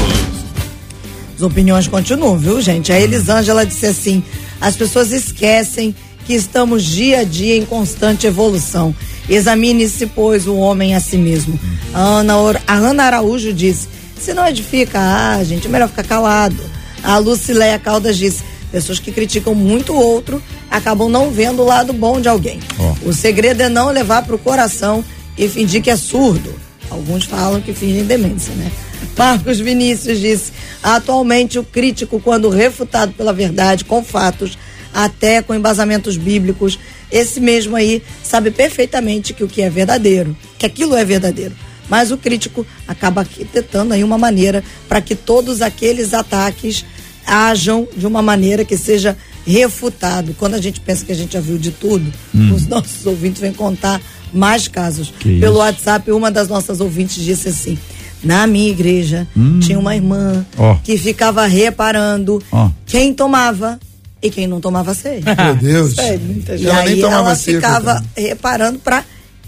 [1.34, 2.92] As opiniões continuam, viu, gente?
[2.92, 4.22] A Elisângela disse assim:
[4.60, 5.92] as pessoas esquecem
[6.24, 8.94] que estamos dia a dia em constante evolução.
[9.28, 11.58] Examine-se, pois, o homem a si mesmo.
[11.92, 12.34] A Ana,
[12.64, 13.88] a Ana Araújo disse:
[14.20, 16.62] se não edifica, ah, gente, é melhor ficar calado.
[17.02, 21.92] A Lucileia Caldas disse: pessoas que criticam muito o outro acabam não vendo o lado
[21.92, 22.58] bom de alguém.
[23.04, 25.04] O segredo é não levar para o coração
[25.36, 26.52] e fingir que é surdo.
[26.90, 28.72] Alguns falam que fingem demência, né?
[29.16, 30.52] Marcos Vinícius disse:
[30.82, 34.58] atualmente o crítico, quando refutado pela verdade, com fatos,
[34.92, 36.78] até com embasamentos bíblicos,
[37.10, 41.54] esse mesmo aí sabe perfeitamente que o que é verdadeiro, que aquilo é verdadeiro.
[41.88, 46.84] Mas o crítico acaba arquitetando aí uma maneira para que todos aqueles ataques
[47.26, 49.16] ajam de uma maneira que seja
[49.46, 50.34] refutado.
[50.38, 52.12] Quando a gente pensa que a gente já viu de tudo,
[52.54, 54.00] os nossos ouvintes vêm contar
[54.32, 55.12] mais casos.
[55.18, 55.60] Que Pelo isso.
[55.60, 57.78] WhatsApp, uma das nossas ouvintes disse assim:
[58.22, 59.26] na minha igreja
[59.60, 60.76] tinha uma irmã Ó.
[60.82, 62.70] que ficava reparando Ó.
[62.86, 63.78] quem tomava
[64.22, 65.20] e quem não tomava ceia.
[65.36, 65.94] Meu Deus.
[66.20, 69.04] Muita E ela aí ela ficava reparando para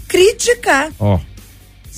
[0.07, 0.91] criticar.
[0.99, 1.19] Ó,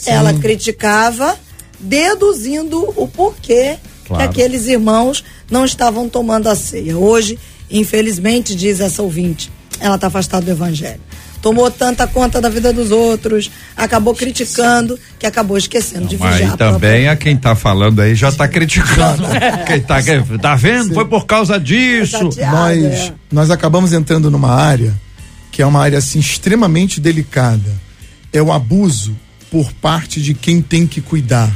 [0.06, 1.36] Ela criticava,
[1.80, 4.24] deduzindo o porquê Claro.
[4.24, 6.98] que aqueles irmãos não estavam tomando a ceia.
[6.98, 7.38] Hoje,
[7.70, 11.02] infelizmente, diz essa ouvinte, ela está afastada do evangelho.
[11.42, 16.58] Tomou tanta conta da vida dos outros, acabou criticando, que acabou esquecendo de mas vigiar.
[16.58, 19.24] própria também a quem tá falando aí já tá criticando.
[19.68, 19.98] quem tá,
[20.42, 20.94] tá vendo?
[20.94, 22.18] Foi por causa disso.
[22.18, 23.14] Chateada, nós, é.
[23.32, 24.94] nós acabamos entrando numa área
[25.52, 27.72] que é uma área assim extremamente delicada.
[28.34, 29.16] É o abuso
[29.50, 31.52] por parte de quem tem que cuidar.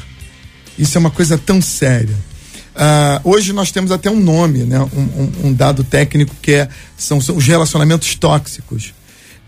[0.78, 2.16] Isso é uma coisa tão séria.
[2.76, 4.80] Ah, hoje nós temos até um nome, né?
[4.80, 8.94] um, um- um dado técnico que é, são, são os relacionamentos tóxicos.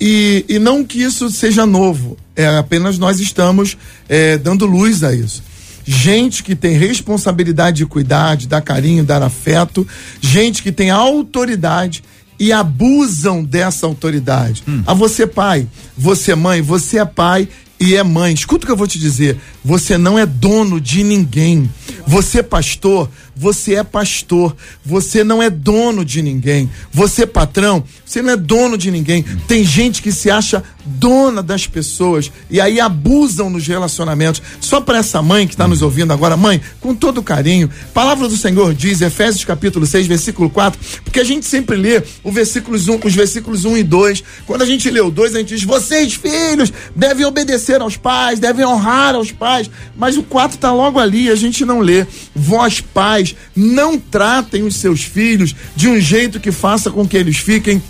[0.01, 3.77] E, e não que isso seja novo, é apenas nós estamos
[4.09, 5.41] é, dando luz a isso.
[5.85, 9.87] Gente que tem responsabilidade de cuidar, de dar carinho, dar afeto,
[10.21, 12.03] gente que tem autoridade
[12.39, 14.63] e abusam dessa autoridade.
[14.85, 15.67] A você, pai,
[15.97, 17.47] você, mãe, você é pai
[17.79, 18.33] e é mãe.
[18.33, 19.37] Escuta o que eu vou te dizer.
[19.63, 21.69] Você não é dono de ninguém.
[22.07, 24.55] Você, pastor, você é pastor.
[24.85, 26.69] Você não é dono de ninguém.
[26.91, 29.23] Você, patrão, você não é dono de ninguém.
[29.47, 34.41] Tem gente que se acha dona das pessoas e aí abusam nos relacionamentos.
[34.59, 38.37] Só para essa mãe que está nos ouvindo agora, mãe, com todo carinho, palavra do
[38.37, 42.99] Senhor diz, Efésios capítulo 6, versículo 4, porque a gente sempre lê o versículos 1,
[43.03, 44.23] os versículos 1 e 2.
[44.45, 48.39] Quando a gente lê o 2, a gente diz: vocês, filhos, devem obedecer aos pais,
[48.39, 49.69] devem honrar aos pais.
[49.95, 52.05] Mas o 4 está logo ali, a gente não lê.
[52.35, 53.22] Vós, pais,
[53.55, 57.81] não tratem os seus filhos de um jeito que faça com que eles fiquem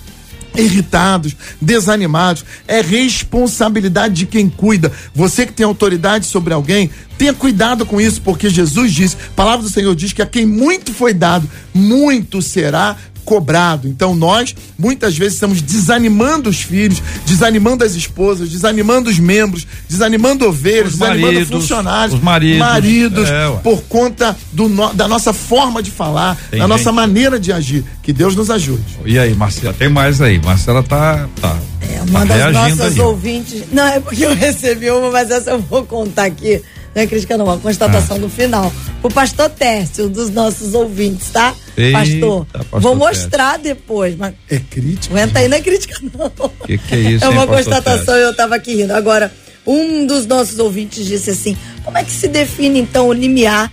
[0.55, 2.45] irritados, desanimados.
[2.67, 4.91] É responsabilidade de quem cuida.
[5.13, 9.63] Você que tem autoridade sobre alguém, tenha cuidado com isso, porque Jesus diz, a palavra
[9.63, 13.87] do Senhor diz que a quem muito foi dado, muito será cobrado.
[13.87, 20.45] Então nós muitas vezes estamos desanimando os filhos, desanimando as esposas, desanimando os membros, desanimando
[20.47, 22.59] ovelhas, Os desanimando maridos, funcionários, os maridos.
[22.59, 26.93] maridos É, por conta do no- da nossa forma de falar, Tem da nossa gente-
[26.95, 27.83] maneira de agir.
[28.01, 28.83] Que Deus nos ajude.
[29.05, 30.39] E aí, Marcela, tem mais aí.
[30.43, 33.07] Marcela tá, tá, É uma tá das nossas ó.
[33.09, 33.63] ouvintes.
[33.71, 36.61] Não, é porque eu recebi uma, mas essa eu vou contar aqui.
[36.95, 38.71] Não é crítica, não, uma constatação no final.
[39.01, 41.53] O pastor Tércio, um dos nossos ouvintes, tá?
[41.75, 45.15] Eita, pastor, pastor vou mostrar depois, mas É crítico.
[45.15, 46.29] aguenta aí, não é crítica, não.
[46.65, 48.93] Que que é isso, É uma hein, constatação, eu tava aqui rindo.
[48.93, 49.33] Agora,
[49.65, 53.71] um dos nossos ouvintes disse assim: como é que se define, então, o limiar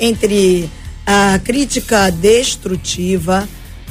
[0.00, 0.68] entre
[1.06, 3.46] a crítica destrutiva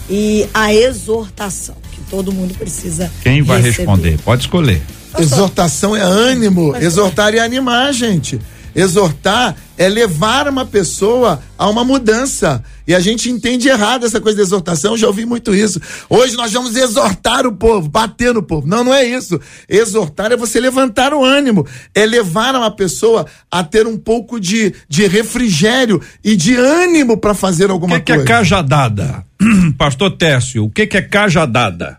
[0.09, 1.75] e a exortação?
[1.91, 3.11] Que todo mundo precisa.
[3.21, 3.77] Quem vai receber.
[3.77, 4.17] responder?
[4.23, 4.81] Pode escolher.
[5.19, 6.75] Exortação é ânimo.
[6.77, 8.39] Exortar é animar, gente.
[8.75, 12.63] Exortar é levar uma pessoa a uma mudança.
[12.87, 15.79] E a gente entende errado essa coisa de exortação, eu já ouvi muito isso.
[16.09, 18.67] Hoje nós vamos exortar o povo, bater no povo.
[18.67, 19.39] Não, não é isso.
[19.67, 21.65] Exortar é você levantar o ânimo,
[21.95, 27.33] é levar uma pessoa a ter um pouco de, de refrigério e de ânimo para
[27.33, 28.27] fazer O alguma que, que é coisa.
[28.27, 29.25] cajadada?
[29.77, 31.97] Pastor Técio, o que, que é cajadada?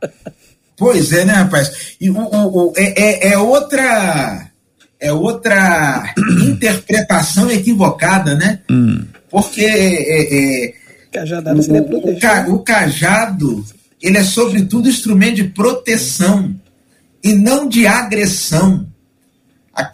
[0.76, 1.94] Pois é, né, rapaz?
[2.00, 4.48] E o, o- o- é, é- é outra
[5.02, 6.14] é outra
[6.48, 8.60] interpretação equivocada, né?
[9.30, 10.74] Porque é, é,
[11.12, 13.64] Cajadada seria o, ca- o cajado
[14.00, 16.54] ele é sobretudo instrumento de proteção
[17.22, 18.86] e não de agressão.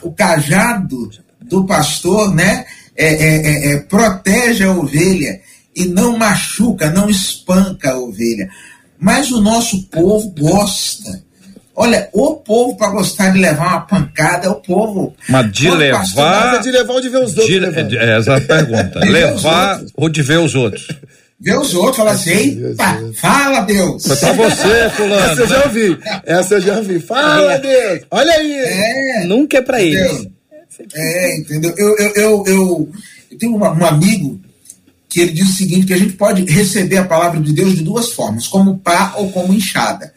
[0.02, 1.11] O cajado
[1.42, 2.64] do pastor, né,
[2.96, 5.40] é, é- é- é, protege a ovelha
[5.74, 8.48] e não machuca, não espanca a ovelha.
[8.98, 11.22] Mas o nosso povo gosta.
[11.81, 15.14] Olha, o povo para gostar de levar uma pancada é o povo.
[15.29, 17.97] Mas de Quando o pastor levar- nada de levar ou de ver os outros, De-
[17.99, 19.01] é, essa é a pergunta.
[19.01, 20.89] Ver Levar ou de ver os outros?
[21.41, 24.03] Vê os outros, fala assim, eita, fala Deus.
[24.05, 25.41] Foi pra você, Essa fulano.
[25.41, 25.99] eu já ouvi.
[26.26, 26.99] Essa eu já ouvi.
[26.99, 28.01] Fala, Deus.
[28.11, 28.53] Olha aí.
[28.59, 30.14] É, Nunca é pra entendeu?
[30.16, 30.29] eles.
[30.95, 31.74] É, entendeu?
[31.79, 32.93] Eu, eu, eu, eu,
[33.31, 34.41] eu tenho uma- um amigo
[35.09, 37.85] que ele diz o seguinte, que a gente pode receber a palavra de Deus de
[37.85, 40.12] duas formas, como pá ou como enxada.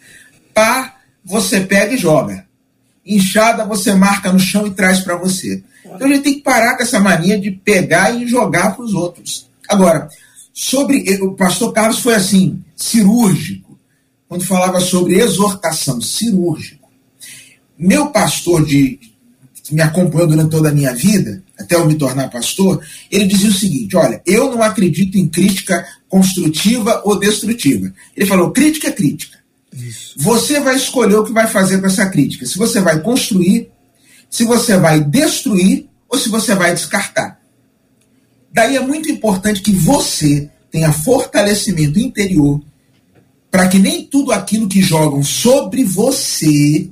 [0.56, 0.96] Pá,
[1.32, 2.46] você pega e joga.
[3.06, 5.64] Inchada, você marca no chão e traz para você.
[5.86, 8.94] Então a gente tem que parar com essa mania de pegar e jogar para os
[8.94, 9.50] outros.
[9.68, 10.10] Agora,
[10.54, 13.80] sobre o pastor Carlos foi assim, cirúrgico,
[14.28, 16.90] quando falava sobre exortação, cirúrgico.
[17.78, 19.00] Meu pastor de
[19.64, 23.50] que me acompanhou durante toda a minha vida, até eu me tornar pastor, ele dizia
[23.50, 27.92] o seguinte: olha, eu não acredito em crítica construtiva ou destrutiva.
[28.16, 29.41] Ele falou: crítica é crítica.
[30.18, 32.46] Você vai escolher o que vai fazer com essa crítica.
[32.46, 33.72] Se você vai construir,
[34.30, 37.40] se você vai destruir ou se você vai descartar.
[38.52, 42.62] Daí é muito importante que você tenha fortalecimento interior
[43.50, 46.90] para que nem tudo aquilo que jogam sobre você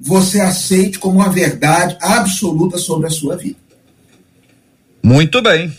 [0.00, 3.58] você aceite como uma verdade absoluta sobre a sua vida.
[5.02, 5.70] Muito bem.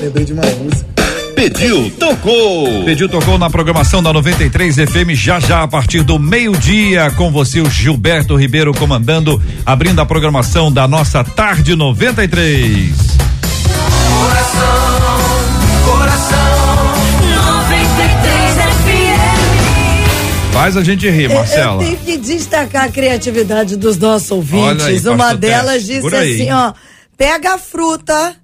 [0.00, 0.95] Lembrei de uma música.
[1.36, 2.82] Pediu, tocou.
[2.86, 7.60] Pediu, tocou na programação da 93 FM já já a partir do meio-dia com você
[7.60, 12.90] o Gilberto Ribeiro comandando, abrindo a programação da nossa tarde 93.
[14.18, 14.64] Coração,
[15.84, 16.38] coração,
[17.60, 20.52] 93 FM.
[20.54, 21.82] Faz a gente rir, Marcela.
[21.82, 25.06] Eu tenho que destacar a criatividade dos nossos ouvintes.
[25.06, 26.72] Aí, Uma delas disse assim, ó,
[27.14, 28.34] pega a fruta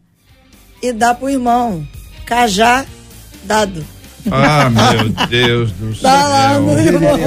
[0.82, 1.86] e dá pro irmão.
[2.24, 2.84] Cajá
[3.44, 3.84] dado.
[4.30, 6.02] Ah, meu Deus do céu.
[6.08, 7.18] Tá lá no irmão.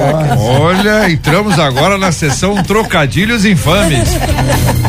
[0.62, 4.08] Olha, entramos agora na sessão trocadilhos infames.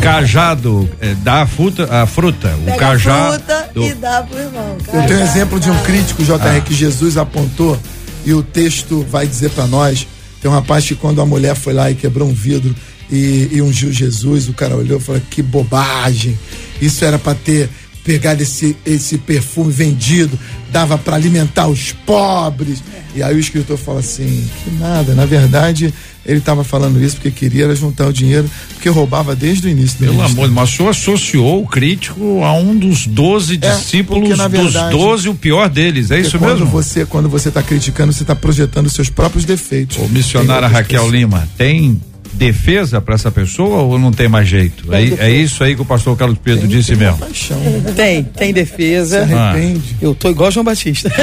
[0.00, 3.14] Cajado, é, dá a fruta, a fruta, o Pega cajá.
[3.28, 4.76] a fruta do- e dá pro irmão.
[4.92, 7.78] Eu tenho um exemplo de um crítico, JR, que Jesus apontou
[8.24, 10.06] e o texto vai dizer pra nós.
[10.40, 12.74] Tem um rapaz que quando a mulher foi lá e quebrou um vidro
[13.10, 16.38] e, e ungiu Jesus, o cara olhou e falou: que bobagem.
[16.80, 17.68] Isso era pra ter
[18.08, 20.38] pegado esse, esse perfume vendido,
[20.72, 22.82] dava pra alimentar os pobres.
[23.14, 25.92] E aí o escritor fala assim: que nada, na verdade.
[26.26, 29.98] Ele estava falando isso porque queria era juntar o dinheiro, porque roubava desde o início
[29.98, 30.44] Pelo ministério.
[30.44, 34.46] amor, mas o senhor associou o crítico a um dos doze É, discípulos porque, na
[34.46, 36.66] dos verdade, doze, o pior deles, é isso quando mesmo?
[36.66, 39.96] Você, quando você está criticando, você está projetando os seus próprios defeitos.
[39.96, 41.12] Ô, missionária Tem outras Raquel pessoas.
[41.14, 41.98] Lima, tem
[42.32, 44.92] defesa para essa pessoa ou não tem mais jeito?
[44.94, 47.18] É, é isso aí que o pastor Carlos Pedro Tem- disse tem mesmo.
[47.18, 47.58] Paixão.
[47.96, 49.26] Tem, tem defesa.
[49.26, 49.50] Se Ah.
[49.50, 49.96] arrepende.
[50.00, 51.10] Eu tô igual João Batista.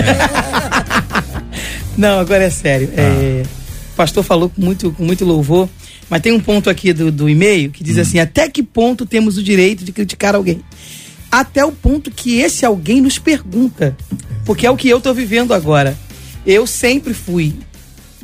[1.98, 2.90] Não, agora é sério.
[2.96, 3.44] É,
[3.94, 5.70] o pastor falou com muito, com muito louvor,
[6.10, 9.38] mas tem um ponto aqui do, do e-mail que diz assim: até que ponto temos
[9.38, 10.62] o direito de criticar alguém?
[11.32, 13.96] Até o ponto que esse alguém nos pergunta.
[14.46, 15.98] Porque é o que eu tô vivendo agora.
[16.46, 17.54] Eu sempre fui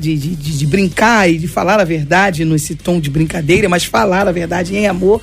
[0.02, 3.84] de, de, de- de brincar e de falar a verdade nesse tom de brincadeira, mas
[3.84, 5.22] falar a verdade em amor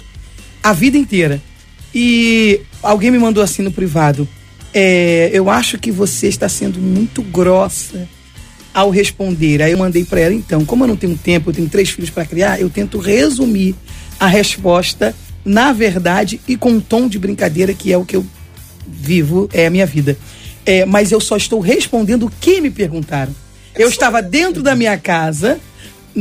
[0.64, 1.42] a vida inteira.
[1.94, 4.28] E alguém me mandou assim no privado:
[4.74, 8.08] é, Eu acho que você está sendo muito grossa
[8.74, 9.62] ao responder.
[9.62, 12.10] Aí eu mandei para ela: Então, como eu não tenho tempo, eu tenho três filhos
[12.10, 13.76] para criar, eu tento resumir
[14.20, 15.16] a resposta
[15.46, 18.26] na verdade e com um tom de brincadeira que é o que eu
[18.88, 20.18] vivo, é a minha vida.
[20.66, 23.34] É, mas eu só estou respondendo o que me perguntaram.
[23.80, 25.58] Eu estava dentro da minha casa,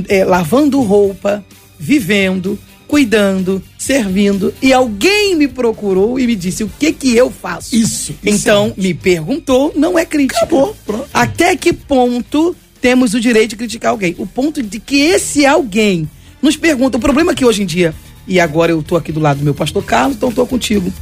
[0.09, 1.45] é, lavando roupa,
[1.77, 2.57] vivendo,
[2.87, 7.75] cuidando, servindo, e alguém me procurou e me disse o que que eu faço.
[7.75, 10.39] Isso, isso Então, me perguntou, não é crítica.
[10.39, 11.09] Acabou, pronto.
[11.13, 14.15] Até que ponto temos o direito de criticar alguém?
[14.19, 16.09] O ponto de que esse alguém
[16.41, 16.97] nos pergunta.
[16.97, 17.93] O problema é que hoje em dia,
[18.25, 20.93] e agora eu tô aqui do lado do meu pastor Carlos, então tô contigo.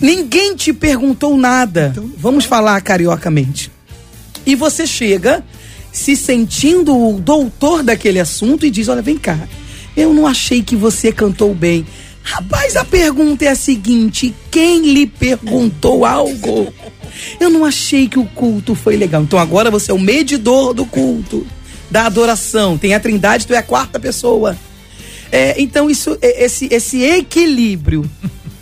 [0.00, 1.92] Ninguém te perguntou nada.
[2.16, 3.72] Vamos falar cariocamente.
[4.46, 5.44] E você chega
[5.96, 9.38] se sentindo o doutor daquele assunto e diz: Olha, vem cá,
[9.96, 11.86] eu não achei que você cantou bem.
[12.22, 16.70] Rapaz, a pergunta é a seguinte: quem lhe perguntou algo?
[17.40, 19.22] Eu não achei que o culto foi legal.
[19.22, 21.46] Então agora você é o medidor do culto,
[21.90, 22.76] da adoração.
[22.76, 24.54] Tem a trindade, tu é a quarta pessoa.
[25.32, 28.08] É, então, isso, é- esse, esse equilíbrio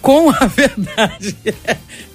[0.00, 1.34] com a verdade.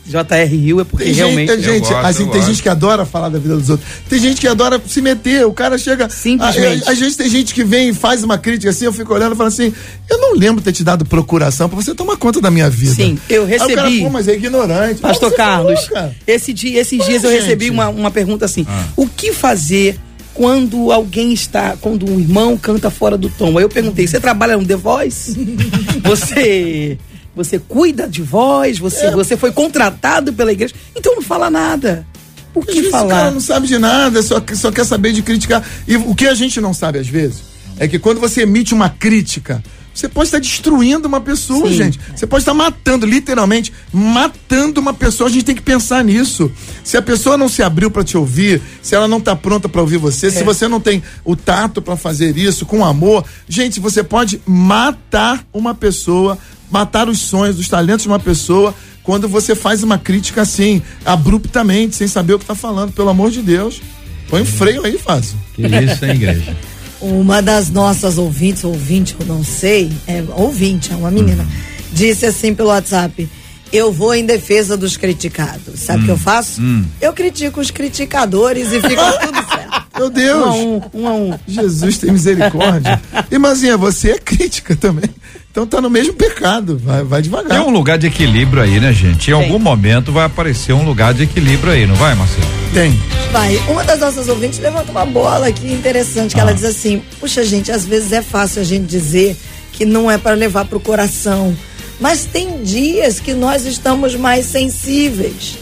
[0.10, 0.55] J.R.
[0.55, 1.51] Rio é porque Tem realmente.
[1.53, 2.45] gente, gente, gosto, assim, tem gosto.
[2.47, 3.88] gente que adora falar da vida dos outros.
[4.10, 5.45] Tem gente que adora se meter.
[5.45, 6.10] O cara chega.
[6.10, 6.89] Simplesmente.
[6.89, 9.38] Às vezes tem gente que vem e faz uma crítica assim, eu fico olhando e
[9.38, 9.74] falo assim:
[10.10, 12.93] eu não lembro ter te dado procuração pra você tomar conta da minha vida.
[12.93, 14.99] Sim, eu Aí o cara, recebi- Pô, mas é ignorante.
[15.01, 16.16] Pastor Carlos, falou, cara.
[16.26, 17.41] esse dia, esses dias eu gente.
[17.41, 19.99] recebi uma, uma pergunta assim: o que fazer
[20.34, 23.57] quando alguém está, quando um irmão canta fora do tom?
[23.57, 25.36] Aí eu perguntei: você trabalha no The Voice?
[26.03, 26.97] você
[27.43, 28.77] você cuida de voz?
[28.79, 29.11] Você, É.
[29.11, 30.73] você foi contratado pela igreja?
[30.95, 32.05] Então não fala nada.
[32.53, 33.31] O Às que vezes O cara falar?
[33.31, 35.63] não sabe de nada, só, só quer saber de criticar.
[35.87, 37.43] E o que a gente não sabe às vezes
[37.77, 39.63] é que quando você emite uma crítica,
[39.93, 41.75] você pode estar destruindo uma pessoa, Sim.
[41.75, 41.99] gente.
[42.15, 45.29] Você pode estar matando, literalmente, matando uma pessoa.
[45.29, 46.51] A gente tem que pensar nisso.
[46.83, 49.81] Se a pessoa não se abriu para te ouvir, se ela não está pronta para
[49.81, 50.31] ouvir você, É.
[50.31, 55.43] se você não tem o tato para fazer isso com amor, gente, você pode matar
[55.53, 56.37] uma pessoa,
[56.70, 61.95] matar os sonhos, os talentos de uma pessoa quando você faz uma crítica assim, abruptamente,
[61.95, 63.82] sem saber o que está falando, pelo amor de Deus.
[64.30, 65.32] Põe um freio aí, Fábio.
[65.55, 66.55] Que isso, hein, igreja?
[67.01, 71.47] Uma das nossas ouvintes, ouvinte, eu não sei, é ouvinte, é uma menina,
[71.93, 73.28] disse assim pelo WhatsApp:
[73.72, 75.80] Eu vou em defesa dos criticados.
[75.80, 76.61] Sabe o que eu faço?
[76.99, 79.88] Eu critico os criticadores e fica tudo certo.
[79.97, 80.43] Meu Deus.
[80.43, 81.39] Um a um, um a um.
[81.47, 83.01] Jesus tem misericórdia.
[83.32, 85.09] E Mazinha, você é crítica também.
[85.52, 86.78] Então tá no mesmo pecado.
[86.78, 87.50] Vai, vai devagar.
[87.50, 89.32] Tem um lugar de equilíbrio aí, né, gente?
[89.32, 92.47] Em algum momento vai aparecer um lugar de equilíbrio aí, não vai, Marcelo?
[92.74, 92.91] Tem.
[93.32, 97.43] Vai, uma das nossas ouvintes levanta uma bola aqui interessante, que ela diz assim: Puxa,
[97.43, 99.36] gente, às vezes é fácil a gente dizer
[99.72, 101.56] que não é para levar pro coração.
[102.00, 105.58] Mas tem dias que nós estamos mais sensíveis.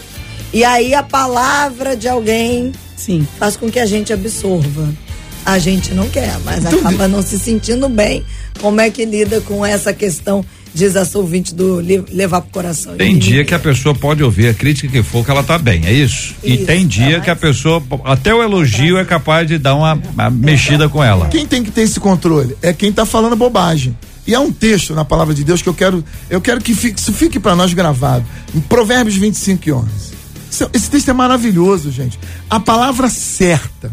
[0.52, 3.26] E aí a palavra de alguém Sim.
[3.38, 4.88] faz com que a gente absorva.
[5.44, 8.22] A gente não quer, mas Então, acaba não se sentindo bem.
[8.60, 12.50] Como é que lida com essa questão, diz a sua ouvinte, do le- levar pro
[12.50, 12.94] coração?
[12.96, 15.86] Tem dia que a pessoa pode ouvir a crítica que for que ela tá bem,
[15.86, 16.34] é isso?
[16.44, 19.74] e Isso, tem dia é, que a pessoa, até o elogio é capaz de dar
[19.74, 21.28] uma, uma mexida com ela.
[21.28, 23.96] Quem tem que ter esse controle é quem tá falando bobagem.
[24.26, 27.00] E há um texto na palavra de Deus que eu quero, eu quero que fique,
[27.00, 28.22] isso fique para nós gravado.
[28.54, 29.88] Em Provérbios 25 e 11.
[30.50, 32.18] Isso- Esse texto é maravilhoso, gente.
[32.50, 33.90] A palavra certa,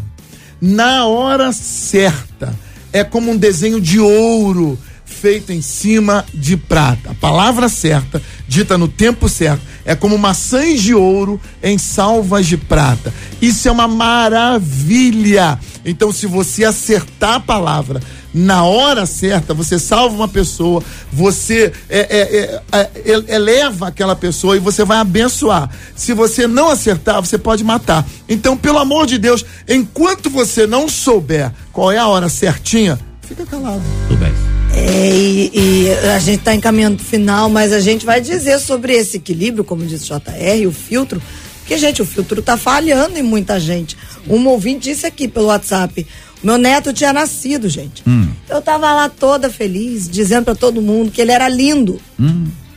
[0.60, 2.54] na hora certa,
[2.92, 7.10] é como um desenho de ouro feito em cima de prata.
[7.10, 12.56] A palavra certa, dita no tempo certo, é como maçãs de ouro em salvas de
[12.56, 13.12] prata.
[13.40, 15.58] Isso é uma maravilha.
[15.84, 18.00] Então, se você acertar a palavra
[18.36, 24.54] na hora certa, você salva uma pessoa, você é, é, é, é, eleva aquela pessoa
[24.54, 25.70] e você vai abençoar.
[25.94, 28.06] Se você não acertar, você pode matar.
[28.28, 33.46] Então, pelo amor de Deus, enquanto você não souber qual é a hora certinha, fica
[33.46, 33.80] calado.
[34.06, 34.34] Tudo bem.
[34.74, 38.92] É, e, e a gente está encaminhando pro final, mas a gente vai dizer sobre
[38.92, 41.22] esse equilíbrio, como disse o JR, o filtro,
[41.66, 43.96] porque, gente, o filtro tá falhando em muita gente.
[44.28, 46.06] Um ouvinte disse aqui pelo WhatsApp,
[46.46, 48.04] meu neto tinha nascido, gente.
[48.48, 52.00] Eu tava lá toda feliz, dizendo para todo mundo que ele era lindo.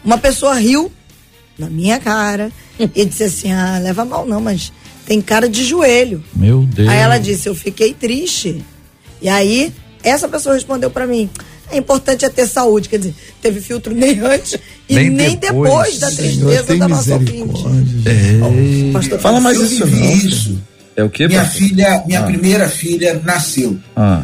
[0.03, 0.91] Uma pessoa riu
[1.57, 2.51] na minha cara
[2.95, 4.73] e disse assim, ah, leva mal não, mas
[5.05, 6.23] tem cara de joelho.
[6.33, 6.89] Meu Deus.
[6.89, 8.65] Aí ela disse, eu fiquei triste.
[9.21, 9.71] E aí,
[10.03, 11.29] essa pessoa respondeu pra mim,
[11.71, 14.57] é importante é ter saúde, quer dizer, teve filtro nem antes
[14.87, 15.69] e Nem nem, depois.
[15.69, 15.99] depois.
[15.99, 17.63] da tristeza da nossa ouvinte.
[18.91, 20.11] Pastor Fala mais isso não.
[20.15, 20.59] isso.
[20.99, 23.79] É o que, Minha filha, minha primeira filha nasceu.
[23.95, 24.23] Ah,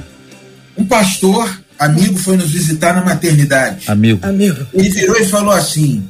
[0.77, 3.89] Um pastor, amigo, foi nos visitar na maternidade.
[3.89, 4.19] amigo.
[4.21, 6.03] Amigo, Ele virou e falou assim.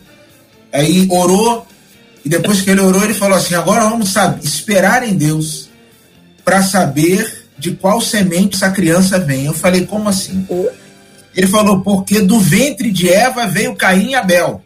[0.74, 1.68] Aí orou,
[2.26, 5.70] e depois que ele orou, ele falou assim: agora vamos saber, esperar em Deus
[6.44, 9.46] para saber de qual semente essa criança vem.
[9.46, 10.48] Eu falei, como assim?
[11.36, 14.65] Ele falou, porque do ventre de Eva veio Caim e Abel.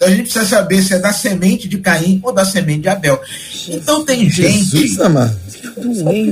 [0.00, 2.88] Então a gente precisa saber se é da semente de Caim ou da semente de
[2.88, 3.20] Abel.
[3.68, 4.96] Então tem gente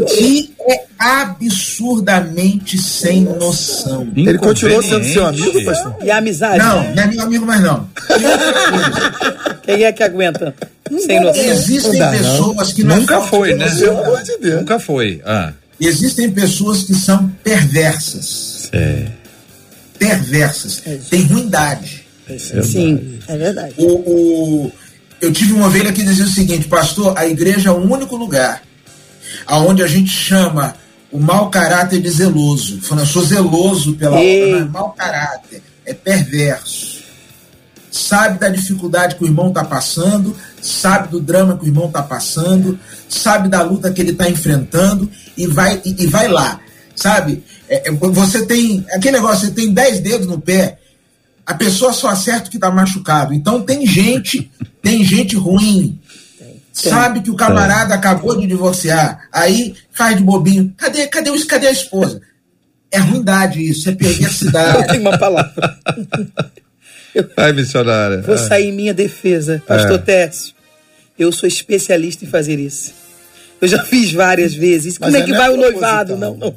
[0.08, 4.10] que é absurdamente sem noção.
[4.16, 5.96] Ele continuou sendo seu amigo, pastor?
[6.02, 6.56] E a amizade?
[6.58, 7.86] Não, não é meu amigo mais não.
[9.64, 10.54] Quem é que aguenta?
[11.04, 11.44] Sem noção.
[11.44, 13.68] Existem Não dá, pessoas que não é Nunca foi, né?
[13.68, 14.60] Pelo amor de Deus.
[14.60, 15.20] Nunca foi.
[15.26, 18.70] Ah, Existem pessoas que são perversas.
[18.72, 19.08] é.
[19.98, 20.82] Perversas.
[21.10, 21.97] Tem ruindade.
[22.38, 23.18] Sim.
[23.26, 23.74] é verdade.
[23.78, 23.86] O,
[24.66, 24.72] o-
[25.20, 28.62] eu tive uma ovelha que dizia o seguinte, pastor, a igreja é o único lugar
[29.46, 30.74] aonde a gente chama
[31.10, 32.80] o mau caráter de zeloso.
[32.82, 34.44] Falando, eu sou zeloso pela Ei.
[34.52, 36.98] obra, não é mau caráter, é perverso.
[37.90, 42.02] Sabe da dificuldade que o irmão está passando, sabe do drama que o irmão está
[42.02, 46.60] passando, sabe da luta que ele está enfrentando e vai, e, e vai lá.
[46.94, 47.42] Sabe?
[47.68, 48.84] É, é, você tem.
[48.92, 50.78] Aquele negócio, você tem 10 dedos no pé,
[51.48, 53.32] a pessoa só acerta o que está machucado.
[53.32, 54.50] Então tem gente,
[54.82, 55.98] tem gente ruim.
[56.72, 60.72] Sabe que o camarada acabou de divorciar, aí faz de bobinho.
[60.76, 62.20] Cadê, cadê, o- cadê a esposa?
[62.90, 64.86] É ruindade isso, é perversidade.
[64.92, 65.76] Tem uma palavra.
[67.36, 68.20] Vai, missionária.
[68.22, 70.54] Vou sair em minha defesa, Pastor Técio.
[71.18, 72.92] Eu sou especialista em fazer isso.
[73.60, 74.98] Eu já fiz várias vezes.
[74.98, 76.16] Como Mas é que é vai o noivado?
[76.16, 76.54] Não, não.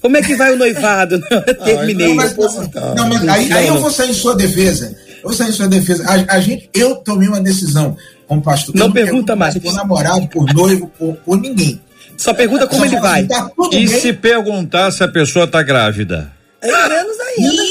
[0.00, 1.18] Como é que vai o noivado?
[1.30, 2.08] Não, eu terminei.
[2.08, 4.96] Não, mas, não, não, mas aí, aí eu vou sair em sua defesa.
[5.22, 6.04] Eu vou sair em sua defesa.
[6.08, 8.74] A, a gente, eu tomei uma decisão como pastor.
[8.74, 9.56] Não Eu pergunta mais.
[9.58, 11.80] Por namorado, por noivo, por, por ninguém.
[12.16, 13.20] Só pergunta como Só ele vai.
[13.20, 14.00] assim, Tá E bem?
[14.00, 16.32] se perguntar se a pessoa tá grávida?
[16.62, 17.62] É menos ainda.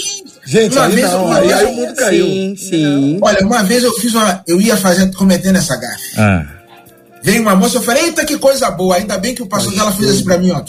[0.45, 2.25] Gente, Uma aí vez não, eu- aí, aí o mundo caiu.
[2.27, 3.19] Sim, sim.
[3.19, 4.43] Olha, uma vez eu fiz uma.
[4.47, 6.19] Eu ia fazer, cometendo essa gafe.
[6.19, 6.45] Ah,
[7.23, 8.97] Veio uma moça, eu falei, eita, que coisa boa.
[8.97, 10.61] Ainda bem que o pastor dela fez assim pra mim, ó.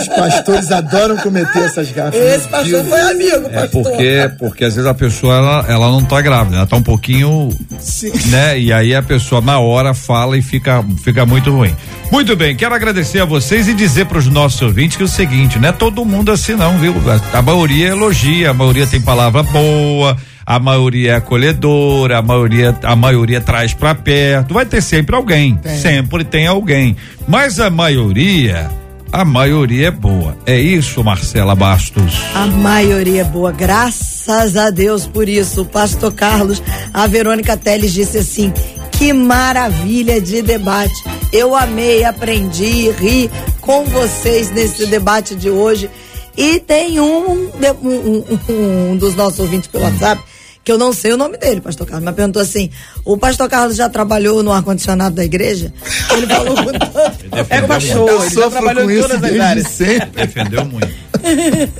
[0.00, 2.14] Os pastores adoram cometer essas gafas.
[2.20, 3.82] Esse pastor foi amigo, É pastor.
[3.82, 7.50] porque, porque às vezes a pessoa ela, ela não tá grávida, ela tá um pouquinho,
[7.78, 8.12] Sim.
[8.28, 8.58] né?
[8.58, 11.74] E aí a pessoa na hora fala e fica, fica muito ruim.
[12.10, 15.08] Muito bem, quero agradecer a vocês e dizer para os nossos ouvintes que é o
[15.08, 16.94] seguinte, não é todo mundo assim não, viu?
[17.32, 22.76] A, a maioria elogia, a maioria tem palavra boa, a maioria é acolhedora, a maioria,
[22.82, 24.54] a maioria traz para perto.
[24.54, 26.96] Vai ter sempre alguém, sempre tem alguém.
[27.28, 28.68] Mas a maioria,
[29.12, 30.36] a maioria é boa.
[30.46, 32.14] É isso, Marcela Bastos.
[32.34, 35.62] A maioria é boa, graças a Deus por isso.
[35.62, 36.62] O pastor Carlos,
[36.92, 38.52] a Verônica Teles disse assim:
[38.92, 40.94] que maravilha de debate.
[41.32, 43.30] Eu amei, aprendi, ri
[43.60, 45.88] com vocês nesse debate de hoje.
[46.36, 47.48] E tem um,
[47.82, 50.22] um, um- um dos nossos ouvintes pelo WhatsApp,
[50.64, 52.70] que eu não sei o nome dele, pastor Carlos, mas perguntou assim:
[53.04, 55.72] o pastor Carlos já trabalhou no ar-condicionado da igreja?
[56.12, 57.46] Ele falou com tanto.
[57.50, 59.66] É pastor, ele já trabalhou em isso todas as áreas.
[59.68, 60.26] sempre.
[60.26, 60.88] Defendeu muito.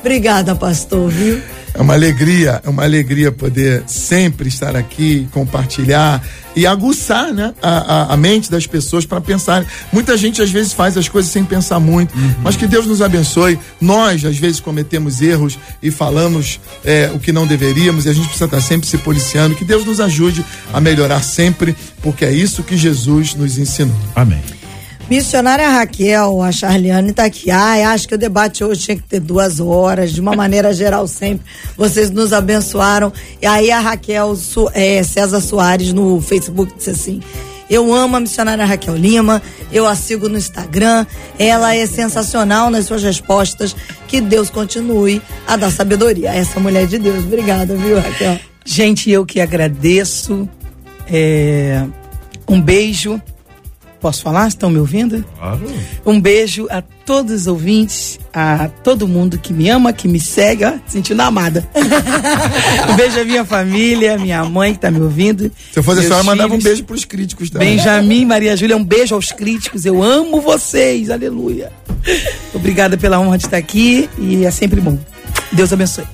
[0.00, 1.40] Obrigada, pastor, viu?
[1.74, 6.24] É uma alegria, é uma alegria poder sempre estar aqui, compartilhar
[6.56, 7.78] e aguçar né, a,
[8.10, 9.64] a- a mente das pessoas para pensar.
[9.92, 13.58] Muita gente às vezes faz as coisas sem pensar muito, mas que Deus nos abençoe.
[13.80, 17.46] Nós às vezes cometemos erros e falamos é, o que não
[17.88, 19.54] deveríamos e a gente precisa estar sempre se policiando.
[19.54, 23.94] Que Deus nos ajude a melhorar sempre, porque é isso que Jesus nos ensinou.
[24.14, 24.40] Amém.
[25.10, 27.50] Missionária Raquel, a Charliane tá aqui.
[27.50, 31.06] Ai, acho que o debate hoje tinha que ter duas horas, de uma maneira geral
[31.08, 31.46] sempre.
[31.76, 33.10] Vocês nos abençoaram.
[33.40, 37.20] E aí a Raquel Su- é, César Soares no Facebook disse assim.
[37.70, 41.06] Eu amo a missionária Raquel Lima, eu a sigo no Instagram,
[41.38, 43.76] ela é sensacional nas suas respostas.
[44.06, 47.24] Que Deus continue a dar sabedoria a essa mulher de Deus.
[47.24, 48.38] Obrigada, viu, Raquel?
[48.64, 50.48] Gente, eu que agradeço.
[51.10, 51.84] É,
[52.48, 53.20] um beijo.
[54.00, 54.46] Posso falar?
[54.46, 55.24] Estão me ouvindo?
[55.36, 55.60] Claro.
[56.06, 60.64] Um beijo a todos os ouvintes, a todo mundo que me ama, que me segue,
[60.64, 61.68] ó, sentindo amada.
[62.88, 65.50] um beijo à minha família, minha mãe que tá me ouvindo.
[65.72, 67.76] Se eu fosse a senhora, mandava um beijo pros críticos também.
[67.76, 69.84] Benjamin, Maria Júlia, um beijo aos críticos.
[69.84, 71.72] Eu amo vocês, aleluia.
[72.54, 74.96] Obrigada pela honra de estar aqui e é sempre bom.
[75.52, 76.04] Deus abençoe.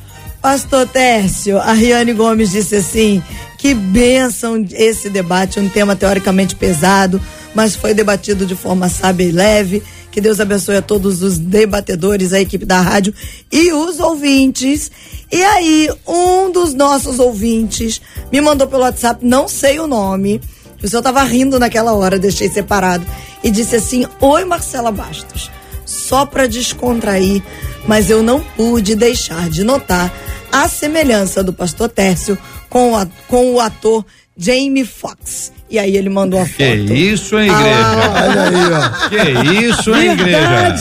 [0.41, 3.23] Pastor Tércio, a Riane Gomes disse assim:
[3.65, 7.19] que bênção esse debate, um tema teoricamente pesado,
[7.55, 9.83] mas foi debatido de forma sábia e leve.
[10.11, 13.13] Que Deus abençoe a todos os debatedores, a equipe da rádio
[13.51, 14.91] e os ouvintes.
[15.31, 18.01] E aí, um dos nossos ouvintes
[18.31, 20.41] me mandou pelo WhatsApp, não sei o nome,
[20.83, 23.07] o senhor tava rindo naquela hora, deixei separado,
[23.43, 25.51] e disse assim: Oi, Marcela Bastos
[25.85, 27.43] só para descontrair,
[27.87, 30.13] mas eu não pude deixar de notar
[30.51, 32.39] a semelhança do pastor Tércio
[32.69, 34.05] com o, com o ator
[34.37, 35.53] Jamie Foxx.
[35.71, 36.59] E aí ele mandou uma foto.
[36.59, 38.13] Que isso, hein, igreja?
[38.23, 38.91] Olha aí, ó.
[39.09, 39.17] Que
[39.65, 40.75] isso, hein, igreja?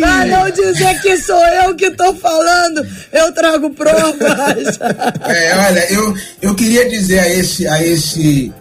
[0.00, 4.78] Pra não dizer que sou eu que tô falando, eu trago provas.
[5.24, 8.52] É, olha, eu, eu queria dizer a esse, a esse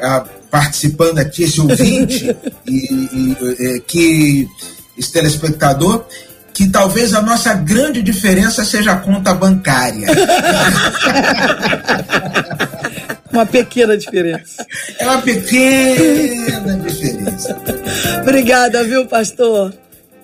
[0.00, 2.34] ah, participando aqui, esse ouvinte,
[2.66, 4.48] e, e, eh, que
[4.96, 6.06] esse telespectador,
[6.52, 10.06] que talvez a nossa grande diferença seja a conta bancária.
[13.34, 14.64] Uma pequena diferença.
[14.96, 17.60] É uma pequena diferença.
[18.22, 19.74] Obrigada, viu, pastor?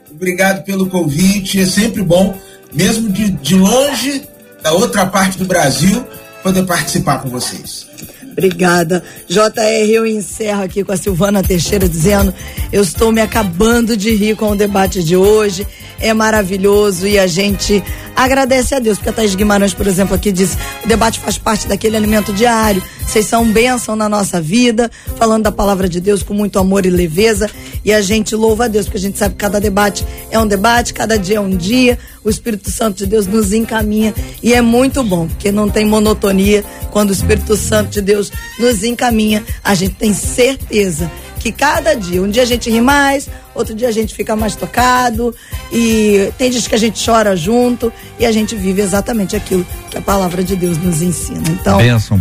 [0.08, 2.36] Obrigado pelo convite, é sempre bom,
[2.72, 4.22] mesmo de, de longe,
[4.62, 6.06] da outra parte do Brasil,
[6.42, 7.88] poder participar com vocês.
[8.30, 9.02] Obrigada.
[9.28, 12.32] JR, eu encerro aqui com a Silvana Teixeira dizendo:
[12.72, 15.66] eu estou me acabando de rir com o debate de hoje.
[15.98, 17.82] É maravilhoso e a gente
[18.24, 21.66] agradece a Deus, porque a Thaís Guimarães, por exemplo, aqui disse: o debate faz parte
[21.66, 22.82] daquele alimento diário.
[23.06, 26.90] Vocês são bênção na nossa vida, falando da palavra de Deus com muito amor e
[26.90, 27.50] leveza.
[27.84, 30.46] E a gente louva a Deus, porque a gente sabe que cada debate é um
[30.46, 31.98] debate, cada dia é um dia.
[32.22, 36.62] O Espírito Santo de Deus nos encaminha e é muito bom, porque não tem monotonia
[36.90, 39.42] quando o Espírito Santo de Deus nos encaminha.
[39.64, 41.10] A gente tem certeza
[41.40, 44.54] que cada dia, um dia a gente ri mais, outro dia a gente fica mais
[44.54, 45.34] tocado
[45.72, 49.96] e tem dias que a gente chora junto e a gente vive exatamente aquilo que
[49.96, 51.42] a palavra de Deus nos ensina.
[51.48, 51.78] Então,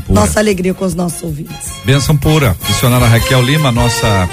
[0.07, 1.74] nossa alegria com os nossos ouvintes.
[1.84, 2.55] Benção pura.
[2.67, 4.28] Missionária Raquel Lima, nossa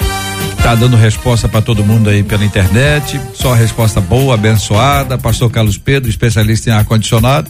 [0.67, 3.21] tá dando resposta para todo mundo aí pela internet.
[3.35, 5.17] Só resposta boa, abençoada.
[5.17, 7.49] Pastor Carlos Pedro, especialista em ar condicionado,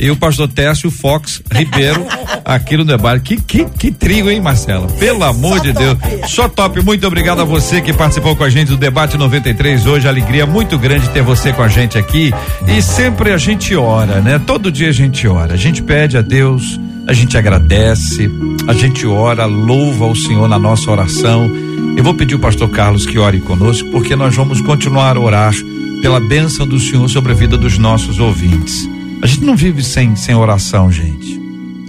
[0.00, 2.04] e o pastor Tércio Fox Ribeiro
[2.44, 3.22] aqui no debate.
[3.22, 4.88] Que que que trio, hein, Marcela?
[4.98, 5.96] Pelo amor de Deus.
[6.26, 6.82] Só top.
[6.82, 10.08] Muito obrigado a você que participou com a gente do debate 93 hoje.
[10.08, 12.32] Alegria muito grande ter você com a gente aqui.
[12.66, 14.40] E sempre a gente ora, né?
[14.44, 15.54] Todo dia a gente ora.
[15.54, 18.30] A gente pede a Deus a gente agradece,
[18.66, 21.50] a gente ora, louva o Senhor na nossa oração.
[21.96, 25.54] Eu vou pedir o pastor Carlos que ore conosco, porque nós vamos continuar a orar
[26.02, 28.88] pela bênção do Senhor sobre a vida dos nossos ouvintes.
[29.22, 31.40] A gente não vive sem, sem oração, gente.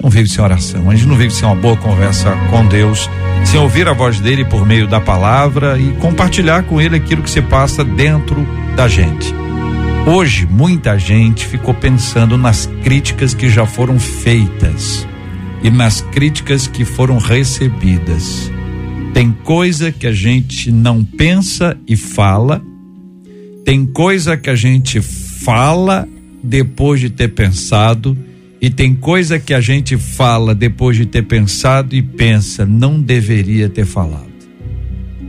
[0.02, 0.90] Não vive sem oração.
[0.90, 3.10] A gente não vive sem uma boa conversa com Deus,
[3.44, 7.30] sem ouvir a voz dele por meio da palavra e compartilhar com ele aquilo que
[7.30, 9.34] se passa dentro da gente.
[10.10, 15.06] Hoje, muita gente ficou pensando nas críticas que já foram feitas
[15.62, 18.50] e nas críticas que foram recebidas.
[19.14, 22.64] Tem coisa que a gente não pensa e fala,
[23.66, 26.08] tem coisa que a gente fala
[26.42, 28.18] depois de ter pensado,
[28.62, 33.68] e tem coisa que a gente fala depois de ter pensado e pensa, não deveria
[33.68, 34.37] ter falado.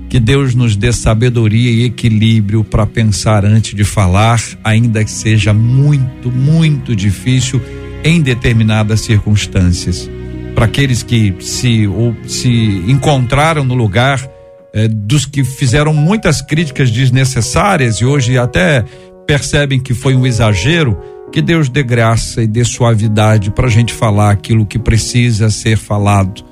[0.09, 5.53] Que Deus nos dê sabedoria e equilíbrio para pensar antes de falar, ainda que seja
[5.53, 7.61] muito, muito difícil
[8.03, 10.11] em determinadas circunstâncias.
[10.55, 12.49] Para aqueles que se, ou, se
[12.89, 14.27] encontraram no lugar
[14.73, 18.85] eh, dos que fizeram muitas críticas desnecessárias e hoje até
[19.27, 20.99] percebem que foi um exagero,
[21.31, 25.77] que Deus dê graça e dê suavidade para a gente falar aquilo que precisa ser
[25.77, 26.43] falado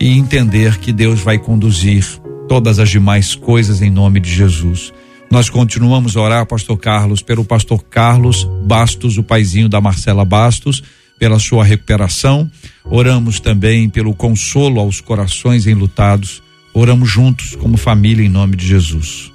[0.00, 2.21] e entender que Deus vai conduzir
[2.52, 4.92] todas as demais coisas em nome de Jesus.
[5.30, 10.82] Nós continuamos a orar, pastor Carlos, pelo pastor Carlos Bastos, o paizinho da Marcela Bastos,
[11.18, 12.50] pela sua recuperação.
[12.84, 16.42] Oramos também pelo consolo aos corações enlutados.
[16.74, 19.32] Oramos juntos como família em nome de Jesus.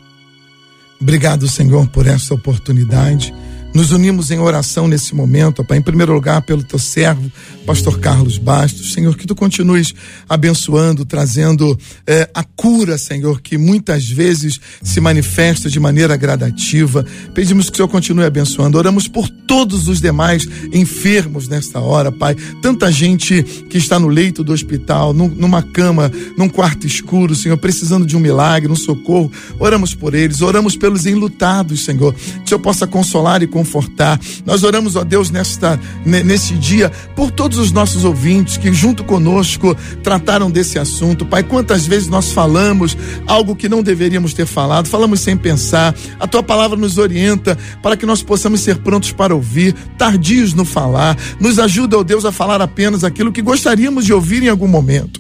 [1.02, 3.34] Obrigado, Senhor, por essa oportunidade.
[3.74, 7.32] Nos unimos em oração nesse momento, Pai, em primeiro lugar pelo teu servo,
[7.66, 8.94] pastor Carlos Bastos.
[8.94, 9.94] Senhor, que tu continues
[10.28, 17.06] abençoando, trazendo eh, a cura, Senhor, que muitas vezes se manifesta de maneira gradativa.
[17.36, 18.78] Pedimos que o Senhor continue abençoando.
[18.78, 22.36] Oramos por todos os demais enfermos nesta hora, Pai.
[22.62, 27.58] Tanta gente que está no leito do hospital, num, numa cama, num quarto escuro, Senhor,
[27.58, 29.32] precisando de um milagre, um socorro.
[29.60, 32.14] Oramos por eles, oramos pelos enlutados, Senhor.
[32.14, 34.20] Que o Senhor possa consolar e confortar.
[34.46, 39.76] Nós oramos, ó Deus, nesta, nesse dia, por todos os nossos ouvintes que, junto conosco,
[40.04, 41.26] trataram desse assunto.
[41.26, 42.96] Pai, quantas vezes nós falamos
[43.26, 45.96] algo que não deveríamos ter falado, falamos sem pensar.
[46.20, 50.64] A tua palavra nos orienta para que nós possamos ser prontos para ouvir, tardios no
[50.64, 51.18] falar.
[51.40, 55.20] Nos ajuda, ó Deus, a falar apenas aquilo que gostaríamos de ouvir em algum momento.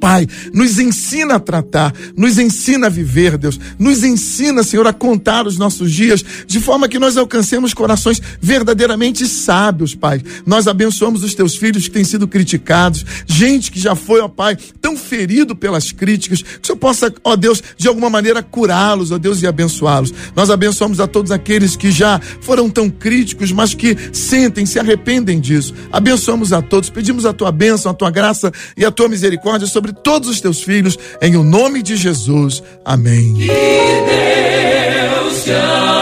[0.00, 5.46] Pai, nos ensina a tratar, nos ensina a viver, Deus, nos ensina, Senhor, a contar
[5.46, 10.22] os nossos dias de forma que nós alcancemos corações verdadeiramente sábios, Pai.
[10.46, 14.56] Nós abençoamos os teus filhos que têm sido criticados, gente que já foi, ó Pai,
[14.80, 19.18] tão ferido pelas críticas, que o Senhor possa, ó Deus, de alguma maneira curá-los, ó
[19.18, 20.12] Deus, e abençoá-los.
[20.34, 25.40] Nós abençoamos a todos aqueles que já foram tão críticos, mas que sentem, se arrependem
[25.40, 25.74] disso.
[25.90, 29.87] Abençoamos a todos, pedimos a tua bênção, a tua graça e a tua misericórdia sobre
[29.88, 32.62] sobre todos os teus filhos, em o nome de Jesus.
[32.84, 33.34] Amém.
[33.34, 35.52] Que Deus te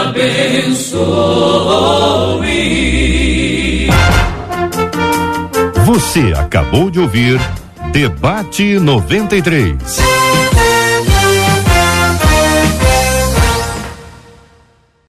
[0.01, 0.97] abençoe.
[5.85, 7.39] Você acabou de ouvir
[7.91, 9.75] Debate 93.